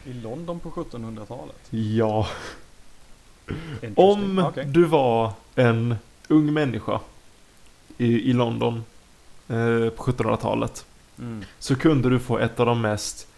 I 0.04 0.12
London 0.12 0.60
på 0.60 0.70
1700-talet. 0.70 1.56
Ja. 1.70 2.26
Om 3.96 4.38
Okej. 4.38 4.64
du 4.64 4.84
var 4.84 5.32
en 5.54 5.96
ung 6.28 6.52
människa 6.52 7.00
i, 7.98 8.30
i 8.30 8.32
London 8.32 8.84
eh, 9.48 9.88
på 9.90 10.04
1700-talet 10.12 10.86
Mm. 11.18 11.44
så 11.58 11.76
kunde 11.76 12.10
du 12.10 12.18
få 12.18 12.38
ett 12.38 12.60
av 12.60 12.66
de 12.66 12.80
mest, 12.80 13.28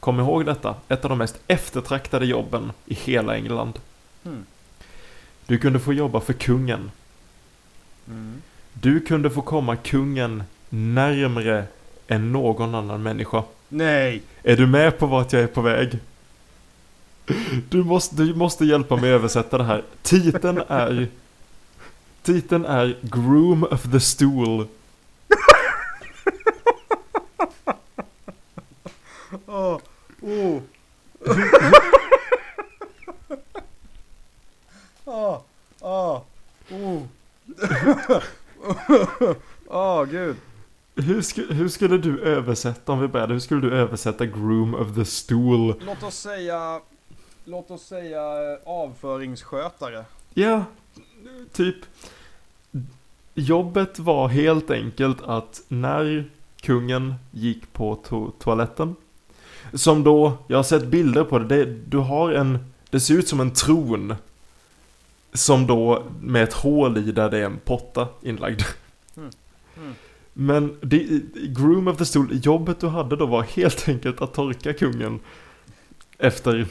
kom 0.00 0.20
ihåg 0.20 0.46
detta, 0.46 0.74
ett 0.88 1.04
av 1.04 1.08
de 1.08 1.18
mest 1.18 1.40
eftertraktade 1.46 2.26
jobben 2.26 2.72
i 2.86 2.94
hela 2.94 3.36
England. 3.36 3.78
Mm. 4.24 4.44
Du 5.46 5.58
kunde 5.58 5.80
få 5.80 5.92
jobba 5.92 6.20
för 6.20 6.32
kungen. 6.32 6.90
Mm. 8.08 8.42
嗯 8.74 8.80
Du 8.80 9.00
kunde 9.00 9.30
få 9.30 9.42
komma 9.42 9.76
kungen 9.76 10.42
närmre 10.68 11.64
än 12.08 12.32
någon 12.32 12.74
annan 12.74 13.02
människa. 13.02 13.42
Nej! 13.68 14.22
Är 14.42 14.56
du 14.56 14.66
med 14.66 14.98
på 14.98 15.06
vart 15.06 15.32
jag 15.32 15.42
är 15.42 15.46
på 15.46 15.60
väg? 15.60 15.98
Du 17.68 17.84
måste, 17.84 18.16
du 18.16 18.34
måste 18.34 18.64
hjälpa 18.64 18.96
mig 18.96 19.10
översätta 19.10 19.58
det 19.58 19.64
här. 19.64 19.82
Titeln 20.02 20.62
är... 20.68 21.08
Titeln 22.22 22.64
är 22.64 22.96
Groom 23.02 23.62
of 23.62 23.82
the 23.92 24.00
Stool. 24.00 24.66
Åh, 29.46 29.78
oh. 30.20 30.60
Åh, 35.04 35.40
åh, 35.80 36.20
oh. 36.70 37.02
Åh, 39.66 40.04
gud. 40.04 40.36
Hur, 41.24 41.28
sku, 41.28 41.54
hur 41.54 41.68
skulle 41.68 41.98
du 41.98 42.20
översätta, 42.20 42.92
om 42.92 43.00
vi 43.00 43.08
började, 43.08 43.32
hur 43.32 43.40
skulle 43.40 43.60
du 43.60 43.74
översätta 43.74 44.26
Groom 44.26 44.74
of 44.74 44.94
the 44.94 45.04
Stool? 45.04 45.74
Låt 45.86 46.02
oss 46.02 46.18
säga, 46.18 46.80
låt 47.44 47.70
oss 47.70 47.86
säga 47.86 48.20
eh, 48.20 48.58
avföringsskötare. 48.64 50.04
Ja, 50.34 50.64
typ. 51.52 51.76
Jobbet 53.34 53.98
var 53.98 54.28
helt 54.28 54.70
enkelt 54.70 55.22
att 55.22 55.62
när 55.68 56.30
kungen 56.60 57.14
gick 57.30 57.72
på 57.72 57.96
to 57.96 58.30
toaletten. 58.30 58.96
Som 59.72 60.04
då, 60.04 60.32
jag 60.46 60.58
har 60.58 60.62
sett 60.62 60.86
bilder 60.86 61.24
på 61.24 61.38
det, 61.38 61.64
det, 61.64 61.64
du 61.64 61.98
har 61.98 62.32
en, 62.32 62.72
det 62.90 63.00
ser 63.00 63.14
ut 63.14 63.28
som 63.28 63.40
en 63.40 63.50
tron. 63.50 64.14
Som 65.32 65.66
då 65.66 66.04
med 66.20 66.42
ett 66.42 66.52
hål 66.52 66.98
i 66.98 67.12
där 67.12 67.30
det 67.30 67.38
är 67.38 67.44
en 67.44 67.58
potta 67.64 68.08
inlagd. 68.22 68.62
Mm. 69.16 69.30
Mm. 69.76 69.94
Men 70.34 70.76
det, 70.80 71.22
Groom 71.34 71.88
of 71.88 71.96
the 71.96 72.04
Stool, 72.04 72.28
jobbet 72.32 72.80
du 72.80 72.88
hade 72.88 73.16
då 73.16 73.26
var 73.26 73.42
helt 73.42 73.88
enkelt 73.88 74.20
att 74.20 74.34
torka 74.34 74.72
kungen. 74.72 75.20
Efter 76.18 76.66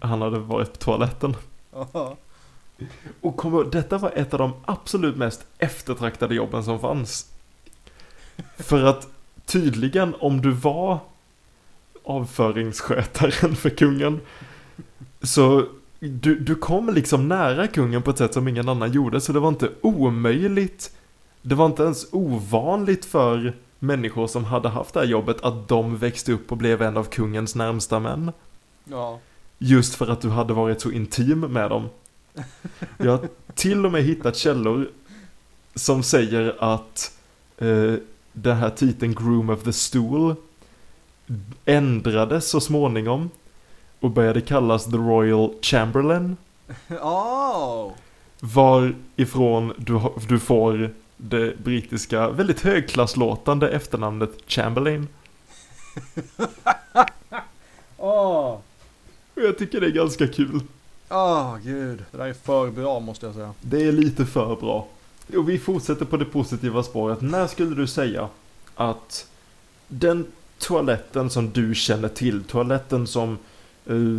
han 0.00 0.22
hade 0.22 0.38
varit 0.38 0.72
på 0.72 0.78
toaletten. 0.78 1.36
Ja. 1.70 2.16
Och 3.20 3.36
kom 3.36 3.70
detta 3.70 3.98
var 3.98 4.12
ett 4.14 4.34
av 4.34 4.38
de 4.38 4.52
absolut 4.64 5.16
mest 5.16 5.46
eftertraktade 5.58 6.34
jobben 6.34 6.64
som 6.64 6.80
fanns. 6.80 7.32
För 8.56 8.84
att 8.84 9.08
tydligen 9.46 10.14
om 10.18 10.40
du 10.40 10.50
var 10.50 10.98
avföringsskötaren 12.04 13.56
för 13.56 13.70
kungen 13.70 14.20
så 15.22 15.66
du, 16.00 16.38
du 16.38 16.54
kom 16.54 16.94
liksom 16.94 17.28
nära 17.28 17.66
kungen 17.66 18.02
på 18.02 18.10
ett 18.10 18.18
sätt 18.18 18.34
som 18.34 18.48
ingen 18.48 18.68
annan 18.68 18.92
gjorde 18.92 19.20
så 19.20 19.32
det 19.32 19.40
var 19.40 19.48
inte 19.48 19.70
omöjligt 19.80 20.97
det 21.42 21.54
var 21.54 21.66
inte 21.66 21.82
ens 21.82 22.06
ovanligt 22.12 23.04
för 23.04 23.54
människor 23.78 24.26
som 24.26 24.44
hade 24.44 24.68
haft 24.68 24.94
det 24.94 25.00
här 25.00 25.06
jobbet 25.06 25.40
att 25.40 25.68
de 25.68 25.96
växte 25.96 26.32
upp 26.32 26.52
och 26.52 26.58
blev 26.58 26.82
en 26.82 26.96
av 26.96 27.04
kungens 27.04 27.54
närmsta 27.54 27.98
män. 27.98 28.32
Ja. 28.84 29.18
Just 29.58 29.94
för 29.94 30.06
att 30.08 30.20
du 30.20 30.28
hade 30.28 30.52
varit 30.52 30.80
så 30.80 30.90
intim 30.90 31.40
med 31.40 31.70
dem. 31.70 31.88
Jag 32.96 33.10
har 33.10 33.28
till 33.54 33.86
och 33.86 33.92
med 33.92 34.02
hittat 34.02 34.36
källor 34.36 34.90
som 35.74 36.02
säger 36.02 36.56
att 36.58 37.18
eh, 37.58 37.94
den 38.32 38.56
här 38.56 38.70
titeln 38.70 39.14
Groom 39.14 39.50
of 39.50 39.62
the 39.62 39.72
Stool 39.72 40.34
ändrades 41.64 42.50
så 42.50 42.60
småningom 42.60 43.30
och 44.00 44.10
började 44.10 44.40
kallas 44.40 44.84
The 44.84 44.96
Royal 44.96 45.54
Chamberlain. 45.62 46.36
Oh. 46.88 47.92
Varifrån 48.40 49.72
du, 49.76 50.00
du 50.28 50.38
får 50.38 50.94
det 51.20 51.58
brittiska 51.64 52.28
väldigt 52.30 52.60
högklasslåtande 52.60 53.68
efternamnet 53.68 54.30
Chamberlain. 54.46 55.08
Och 57.96 58.62
jag 59.34 59.58
tycker 59.58 59.80
det 59.80 59.86
är 59.86 59.90
ganska 59.90 60.26
kul. 60.28 60.60
Åh, 61.08 61.56
gud. 61.64 62.04
Det 62.10 62.18
där 62.18 62.26
är 62.26 62.32
för 62.32 62.70
bra 62.70 63.00
måste 63.00 63.26
jag 63.26 63.34
säga. 63.34 63.54
Det 63.60 63.82
är 63.84 63.92
lite 63.92 64.26
för 64.26 64.56
bra. 64.56 64.88
Och 65.36 65.48
vi 65.48 65.58
fortsätter 65.58 66.04
på 66.04 66.16
det 66.16 66.24
positiva 66.24 66.82
spåret. 66.82 67.20
När 67.20 67.46
skulle 67.46 67.74
du 67.76 67.86
säga 67.86 68.28
att 68.74 69.30
den 69.88 70.26
toaletten 70.58 71.30
som 71.30 71.50
du 71.50 71.74
känner 71.74 72.08
till, 72.08 72.44
toaletten 72.44 73.06
som, 73.06 73.38
eh, 73.86 74.18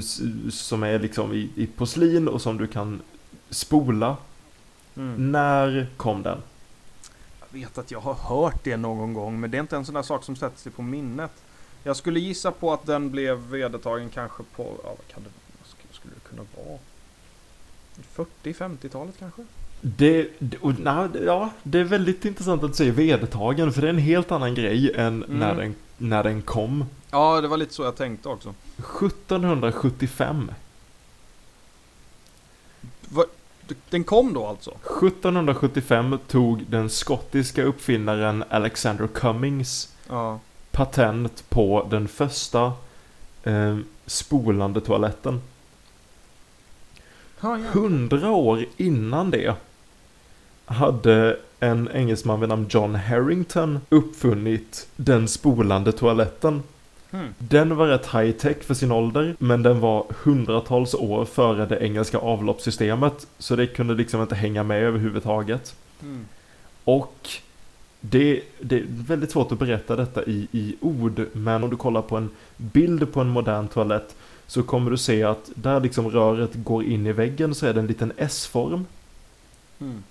som 0.49 0.83
är 0.83 0.99
liksom 0.99 1.33
i, 1.33 1.49
i 1.55 1.65
porslin 1.67 2.27
och 2.27 2.41
som 2.41 2.57
du 2.57 2.67
kan 2.67 3.01
spola, 3.49 4.17
Mm. 4.95 5.31
när 5.31 5.87
kom 5.97 6.23
den? 6.23 6.37
Jag 7.51 7.59
vet 7.59 7.77
att 7.77 7.91
jag 7.91 7.99
har 7.99 8.13
hört 8.13 8.63
det 8.63 8.77
någon 8.77 9.13
gång, 9.13 9.39
men 9.39 9.51
det 9.51 9.57
är 9.57 9.61
inte 9.61 9.75
en 9.75 9.85
sån 9.85 9.95
där 9.95 10.01
sak 10.01 10.23
som 10.23 10.35
sätter 10.35 10.57
sig 10.59 10.71
på 10.71 10.81
minnet. 10.81 11.31
Jag 11.83 11.95
skulle 11.95 12.19
gissa 12.19 12.51
på 12.51 12.73
att 12.73 12.85
den 12.85 13.11
blev 13.11 13.37
vedertagen 13.37 14.09
kanske 14.09 14.43
på, 14.55 14.63
ja 14.83 14.89
vad 14.89 15.07
kan 15.07 15.23
det, 15.23 15.29
vad 15.59 15.67
sk- 15.67 15.95
skulle 15.95 16.13
det 16.13 16.29
kunna 16.29 16.41
vara? 16.55 16.79
40-50-talet 18.43 19.15
kanske? 19.19 19.41
Det, 19.81 20.27
det- 20.39 20.57
det- 21.11 21.23
ja, 21.25 21.49
det 21.63 21.79
är 21.79 21.83
väldigt 21.83 22.25
intressant 22.25 22.63
att 22.63 22.75
säga 22.75 22.91
vedertagen, 22.93 23.73
för 23.73 23.81
det 23.81 23.87
är 23.87 23.93
en 23.93 23.97
helt 23.97 24.31
annan 24.31 24.55
grej 24.55 24.93
än 24.95 25.23
Mm. 25.23 25.39
när, 25.39 25.55
den, 25.55 25.75
när 25.97 26.23
den 26.23 26.41
kom. 26.41 26.85
Ja, 27.11 27.41
det 27.41 27.47
var 27.47 27.57
lite 27.57 27.73
så 27.73 27.83
jag 27.83 27.95
tänkte 27.95 28.29
också. 28.29 28.53
1775. 28.77 30.51
Va, 33.09 33.23
d- 33.23 33.29
den 33.89 34.03
kom 34.03 34.33
då 34.33 34.47
alltså? 34.47 34.71
1775 34.71 36.19
tog 36.27 36.63
den 36.69 36.89
skottiska 36.89 37.63
uppfinnaren 37.63 38.43
Alexander 38.49 39.07
Cummings 39.07 39.93
Ja. 40.09 40.39
patent 40.71 41.43
på 41.49 41.87
den 41.89 42.07
första 42.07 42.73
eh, 43.43 43.77
spolande 44.05 44.81
toaletten. 44.81 45.41
Hundra 47.73 48.31
år 48.31 48.65
innan 48.77 49.31
det 49.31 49.55
hade 50.65 51.37
en 51.59 51.89
engelsman 51.93 52.39
vid 52.39 52.49
namn 52.49 52.65
John 52.69 52.95
Harrington 52.95 53.79
uppfunnit 53.89 54.87
den 54.95 55.27
spolande 55.27 55.91
toaletten. 55.91 56.63
Den 57.37 57.75
var 57.75 57.87
rätt 57.87 58.07
high 58.07 58.31
tech 58.31 58.63
för 58.63 58.73
sin 58.73 58.91
ålder, 58.91 59.35
men 59.39 59.63
den 59.63 59.79
var 59.79 60.05
hundratals 60.23 60.93
år 60.93 61.25
före 61.25 61.65
det 61.65 61.83
engelska 61.83 62.17
avloppssystemet, 62.17 63.27
så 63.37 63.55
det 63.55 63.67
kunde 63.67 63.93
liksom 63.93 64.21
inte 64.21 64.35
hänga 64.35 64.63
med 64.63 64.83
överhuvudtaget. 64.83 65.75
Mm. 66.01 66.25
Och 66.83 67.29
det, 68.01 68.41
det 68.59 68.75
är 68.75 68.85
väldigt 68.87 69.31
svårt 69.31 69.51
att 69.51 69.59
berätta 69.59 69.95
detta 69.95 70.23
i, 70.23 70.47
i 70.51 70.75
ord, 70.81 71.25
men 71.33 71.63
om 71.63 71.69
du 71.69 71.75
kollar 71.75 72.01
på 72.01 72.17
en 72.17 72.29
bild 72.57 73.13
på 73.13 73.21
en 73.21 73.29
modern 73.29 73.67
toalett 73.67 74.15
så 74.47 74.63
kommer 74.63 74.91
du 74.91 74.97
se 74.97 75.23
att 75.23 75.49
där 75.55 75.79
liksom 75.79 76.09
röret 76.09 76.51
går 76.53 76.83
in 76.83 77.07
i 77.07 77.11
väggen 77.11 77.55
så 77.55 77.65
är 77.65 77.73
det 77.73 77.79
en 77.79 77.87
liten 77.87 78.11
S-form. 78.17 78.85
Mm. 79.79 80.03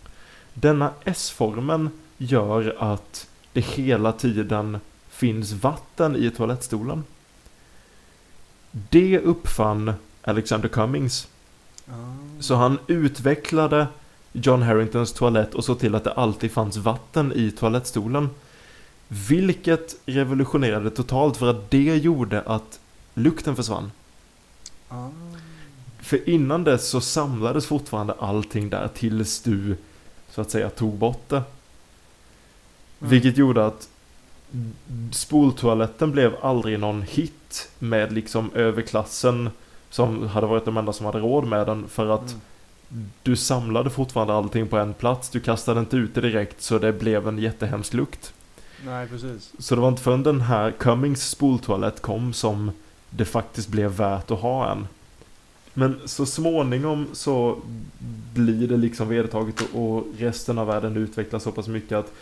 Denna 0.54 0.90
S-formen 1.04 1.90
gör 2.18 2.76
att 2.78 3.28
det 3.52 3.60
hela 3.60 4.12
tiden 4.12 4.78
finns 5.18 5.52
vatten 5.52 6.16
i 6.16 6.30
toalettstolen. 6.30 7.04
Det 8.70 9.18
uppfann 9.18 9.92
Alexander 10.22 10.68
Cummings. 10.68 11.28
Ah. 11.86 11.92
Så 12.40 12.54
han 12.54 12.78
utvecklade 12.86 13.86
John 14.32 14.62
Harringtons 14.62 15.12
toalett 15.12 15.54
och 15.54 15.64
såg 15.64 15.78
till 15.78 15.94
att 15.94 16.04
det 16.04 16.12
alltid 16.12 16.52
fanns 16.52 16.76
vatten 16.76 17.32
i 17.32 17.50
toalettstolen. 17.50 18.30
Vilket 19.08 19.96
revolutionerade 20.06 20.90
totalt 20.90 21.36
för 21.36 21.50
att 21.50 21.70
det 21.70 21.96
gjorde 21.96 22.42
att 22.42 22.80
lukten 23.14 23.56
försvann. 23.56 23.92
Ah. 24.88 25.08
För 26.00 26.28
innan 26.28 26.64
dess 26.64 26.88
så 26.88 27.00
samlades 27.00 27.66
fortfarande 27.66 28.12
allting 28.12 28.70
där 28.70 28.88
tills 28.88 29.42
du 29.42 29.76
så 30.30 30.40
att 30.40 30.50
säga 30.50 30.70
tog 30.70 30.94
bort 30.94 31.28
det. 31.28 31.36
Mm. 33.00 33.10
Vilket 33.10 33.36
gjorde 33.36 33.66
att 33.66 33.88
spoltoaletten 35.12 36.12
blev 36.12 36.32
aldrig 36.42 36.78
någon 36.80 37.02
hit 37.02 37.70
med 37.78 38.12
liksom 38.12 38.50
överklassen 38.54 39.50
som 39.90 40.28
hade 40.28 40.46
varit 40.46 40.64
de 40.64 40.76
enda 40.76 40.92
som 40.92 41.06
hade 41.06 41.18
råd 41.18 41.46
med 41.46 41.66
den 41.66 41.88
för 41.88 42.06
att 42.06 42.34
Mm. 42.90 43.06
du 43.22 43.36
samlade 43.36 43.90
fortfarande 43.90 44.34
allting 44.34 44.66
på 44.68 44.78
en 44.78 44.94
plats. 44.94 45.28
Du 45.30 45.40
kastade 45.40 45.80
inte 45.80 45.96
ut 45.96 46.14
det 46.14 46.20
direkt 46.20 46.62
så 46.62 46.78
det 46.78 46.92
blev 46.92 47.28
en 47.28 47.38
jättehemsk 47.38 47.94
lukt. 47.94 48.32
Nej, 48.84 49.08
precis. 49.08 49.52
Så 49.58 49.74
det 49.74 49.80
var 49.80 49.88
inte 49.88 50.02
förrän 50.02 50.22
den 50.22 50.40
här 50.40 50.70
Cummings 50.70 51.28
spoltoalett 51.30 52.02
kom 52.02 52.32
som 52.32 52.70
det 53.10 53.24
faktiskt 53.24 53.68
blev 53.68 53.90
värt 53.90 54.30
att 54.30 54.38
ha 54.40 54.72
en. 54.72 54.86
Men 55.74 56.00
så 56.04 56.26
småningom 56.26 57.06
så 57.12 57.58
blir 58.34 58.68
det 58.68 58.76
liksom 58.76 59.08
vedertaget 59.08 59.62
och- 59.74 60.06
resten 60.18 60.58
av 60.58 60.66
världen 60.66 60.96
utvecklas 60.96 61.42
så 61.42 61.52
pass 61.52 61.68
mycket 61.68 61.98
att 61.98 62.12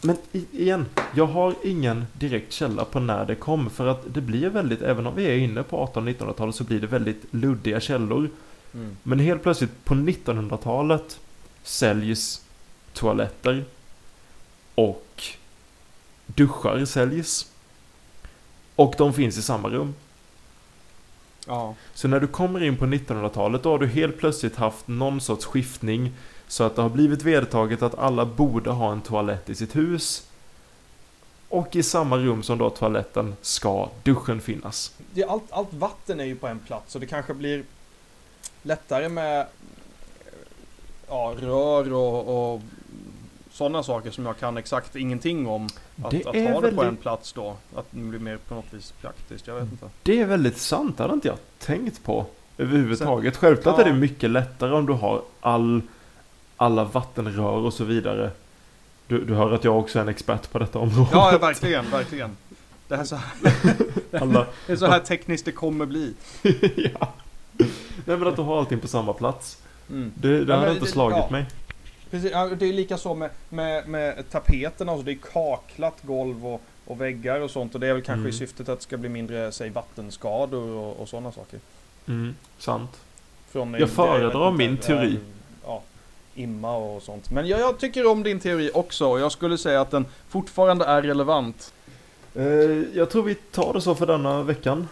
men 0.00 0.16
igen, 0.52 0.86
jag 1.14 1.26
har 1.26 1.54
ingen 1.64 2.06
direkt 2.12 2.52
källa 2.52 2.84
på 2.84 3.00
när 3.00 3.26
det 3.26 3.34
kom 3.34 3.70
för 3.70 3.86
att 3.86 4.14
det 4.14 4.20
blir 4.20 4.48
väldigt, 4.48 4.82
även 4.82 5.06
om 5.06 5.14
vi 5.14 5.24
är 5.24 5.36
inne 5.36 5.62
på 5.62 5.86
1800-1900-talet 5.86 6.54
så 6.54 6.64
blir 6.64 6.80
det 6.80 6.86
väldigt 6.86 7.22
luddiga 7.30 7.80
källor. 7.80 8.30
Mm. 8.74 8.96
Men 9.02 9.18
helt 9.18 9.42
plötsligt 9.42 9.84
på 9.84 9.94
1900-talet 9.94 11.20
säljs 11.62 12.44
toaletter 12.92 13.64
och 14.74 15.22
duschar 16.26 16.84
säljs. 16.84 17.50
Och 18.74 18.94
de 18.98 19.12
finns 19.12 19.38
i 19.38 19.42
samma 19.42 19.68
rum. 19.68 19.94
Ja. 21.46 21.74
Så 21.94 22.08
när 22.08 22.20
du 22.20 22.26
kommer 22.26 22.62
in 22.62 22.76
på 22.76 22.86
1900-talet 22.86 23.62
då 23.62 23.70
har 23.70 23.78
du 23.78 23.86
helt 23.86 24.18
plötsligt 24.18 24.56
haft 24.56 24.88
någon 24.88 25.20
sorts 25.20 25.44
skiftning 25.44 26.12
så 26.48 26.64
att 26.64 26.76
det 26.76 26.82
har 26.82 26.88
blivit 26.88 27.22
vedertaget 27.22 27.82
att 27.82 27.98
alla 27.98 28.24
borde 28.24 28.70
ha 28.70 28.92
en 28.92 29.00
toalett 29.00 29.50
i 29.50 29.54
sitt 29.54 29.76
hus. 29.76 30.24
Och 31.48 31.76
i 31.76 31.82
samma 31.82 32.16
rum 32.16 32.42
som 32.42 32.58
då 32.58 32.70
toaletten 32.70 33.34
ska 33.42 33.88
duschen 34.02 34.40
finnas. 34.40 34.92
Det, 35.14 35.24
allt, 35.24 35.52
allt 35.52 35.72
vatten 35.74 36.20
är 36.20 36.24
ju 36.24 36.36
på 36.36 36.46
en 36.46 36.58
plats 36.58 36.94
och 36.94 37.00
det 37.00 37.06
kanske 37.06 37.34
blir 37.34 37.64
lättare 38.62 39.08
med 39.08 39.46
ja, 41.08 41.34
rör 41.38 41.92
och, 41.92 42.52
och 42.54 42.60
sådana 43.50 43.82
saker 43.82 44.10
som 44.10 44.26
jag 44.26 44.38
kan 44.38 44.56
exakt 44.56 44.96
ingenting 44.96 45.46
om. 45.46 45.68
Att, 46.02 46.10
Det 46.10 46.18
att 46.18 46.24
ha 46.24 46.32
det 46.32 46.52
på 46.54 46.60
väldigt- 46.60 46.82
en 46.82 46.96
plats 46.96 47.32
då. 47.32 47.56
Att 47.74 47.86
det 47.90 48.00
blir 48.00 48.18
mer 48.20 48.36
på 48.36 48.54
något 48.54 48.72
vis 48.74 48.94
praktiskt. 49.00 49.46
Jag 49.46 49.54
vet 49.54 49.72
inte. 49.72 49.90
Det 50.02 50.20
är 50.20 50.26
väldigt 50.26 50.58
sant, 50.58 50.96
det 50.96 51.02
hade 51.02 51.14
inte 51.14 51.28
jag 51.28 51.38
tänkt 51.58 52.04
på 52.04 52.26
överhuvudtaget. 52.58 53.36
Självklart 53.36 53.74
ja. 53.78 53.84
är 53.84 53.88
det 53.90 53.96
mycket 53.96 54.30
lättare 54.30 54.74
om 54.74 54.86
du 54.86 54.92
har 54.92 55.22
all, 55.40 55.82
alla 56.60 56.84
vattenrör 56.84 57.52
och 57.58 57.72
så 57.74 57.84
vidare. 57.84 58.30
Du, 59.06 59.24
du 59.24 59.34
hör 59.34 59.52
att 59.52 59.64
jag 59.64 59.78
också 59.78 59.98
är 59.98 60.02
en 60.02 60.08
expert 60.08 60.50
på 60.50 60.58
detta 60.58 60.78
område. 60.78 61.08
Ja, 61.12 61.38
verkligen, 61.40 61.90
verkligen. 61.90 62.36
Det, 62.88 62.94
här 62.96 63.02
är 63.02 63.06
så 63.06 63.16
här, 63.16 63.26
alla, 64.20 64.46
det 64.66 64.72
är 64.72 64.76
så 64.76 64.86
här 64.86 65.00
tekniskt 65.00 65.44
det 65.44 65.52
kommer 65.52 65.86
bli. 65.86 66.14
ja. 66.76 67.12
Nej 68.04 68.16
men 68.16 68.26
att 68.26 68.36
du 68.36 68.42
har 68.42 68.58
allting 68.58 68.80
på 68.80 68.88
samma 68.88 69.12
plats. 69.12 69.62
Mm. 69.90 70.12
Det, 70.14 70.44
det 70.44 70.52
Ja, 70.52 70.58
hade 70.58 70.72
inte 70.72 70.84
det- 70.84 70.90
slagit 70.90 71.16
ja. 71.18 71.28
mig. 71.30 71.46
Precis, 72.10 72.30
det 72.32 72.66
är 72.68 72.72
lika 72.72 72.98
så 72.98 73.14
med, 73.14 73.30
med, 73.48 73.88
med 73.88 74.30
tapeterna, 74.30 74.92
alltså 74.92 75.04
det 75.04 75.12
är 75.12 75.18
kaklat 75.32 75.98
golv 76.02 76.46
och, 76.46 76.62
och 76.86 77.00
väggar 77.00 77.40
och 77.40 77.50
sånt 77.50 77.74
och 77.74 77.80
det 77.80 77.86
är 77.88 77.92
väl 77.92 78.02
kanske 78.02 78.18
Mm. 78.20 78.28
i 78.28 78.32
syftet 78.32 78.68
att 78.68 78.78
det 78.78 78.82
ska 78.82 78.96
bli 78.96 79.08
mindre, 79.08 79.52
säg 79.52 79.70
vattenskador 79.70 80.68
och, 80.76 81.00
och 81.00 81.08
sådana 81.08 81.32
saker. 81.32 81.60
Mm, 82.06 82.34
sant. 82.58 82.90
Från, 83.50 83.74
Jag 83.74 83.90
föredrar 83.90 84.52
min 84.52 84.76
teori. 84.76 85.18
Ja, 85.64 85.82
imma 86.38 86.76
och 86.76 87.02
sånt. 87.02 87.30
Men 87.30 87.46
jag, 87.46 87.60
jag 87.60 87.78
tycker 87.78 88.06
om 88.06 88.22
din 88.22 88.40
teori 88.40 88.70
också 88.74 89.06
och 89.06 89.20
jag 89.20 89.32
skulle 89.32 89.58
säga 89.58 89.80
att 89.80 89.90
den 89.90 90.06
fortfarande 90.28 90.84
är 90.84 91.02
relevant. 91.02 91.72
Eh, 92.34 92.44
jag 92.94 93.10
tror 93.10 93.22
vi 93.22 93.34
tar 93.34 93.72
det 93.72 93.80
så 93.80 93.94
för 93.94 94.06
denna 94.06 94.42
veckan. 94.42 94.88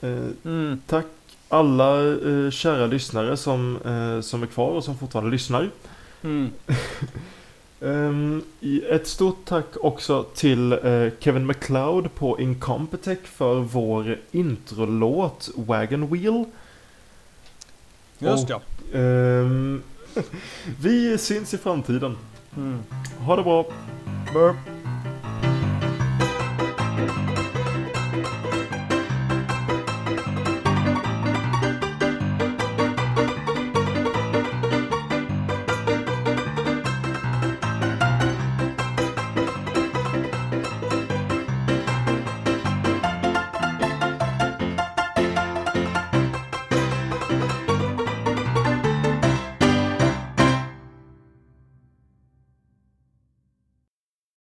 Eh, 0.00 0.18
Mm. 0.44 0.80
tack 0.86 1.06
alla 1.48 2.00
eh, 2.08 2.50
kära 2.50 2.86
lyssnare 2.86 3.36
som, 3.36 3.78
som 4.22 4.42
är 4.42 4.46
kvar 4.46 4.70
och 4.70 4.84
som 4.84 4.98
fortfarande 4.98 5.30
lyssnar. 5.30 5.70
Mm. 6.22 6.50
Ehm, 7.80 8.42
ett 8.90 9.06
stort 9.06 9.44
tack 9.44 9.66
också 9.80 10.22
till 10.22 10.78
Kevin 11.20 11.46
McLeod 11.46 12.14
på 12.14 12.40
Incompetech 12.40 13.18
för 13.24 13.54
vår 13.54 14.18
introlåt 14.30 15.50
Wagon 15.54 16.06
Wheel. 16.12 16.44
Just 18.18 18.48
ja. 18.48 18.60
Vi 20.80 21.18
syns 21.18 21.54
i 21.54 21.58
framtiden. 21.58 22.16
Mm. 22.56 22.78
Ha 23.26 23.36
det 23.36 23.42
bra! 23.42 23.64
Burp. 24.32 24.73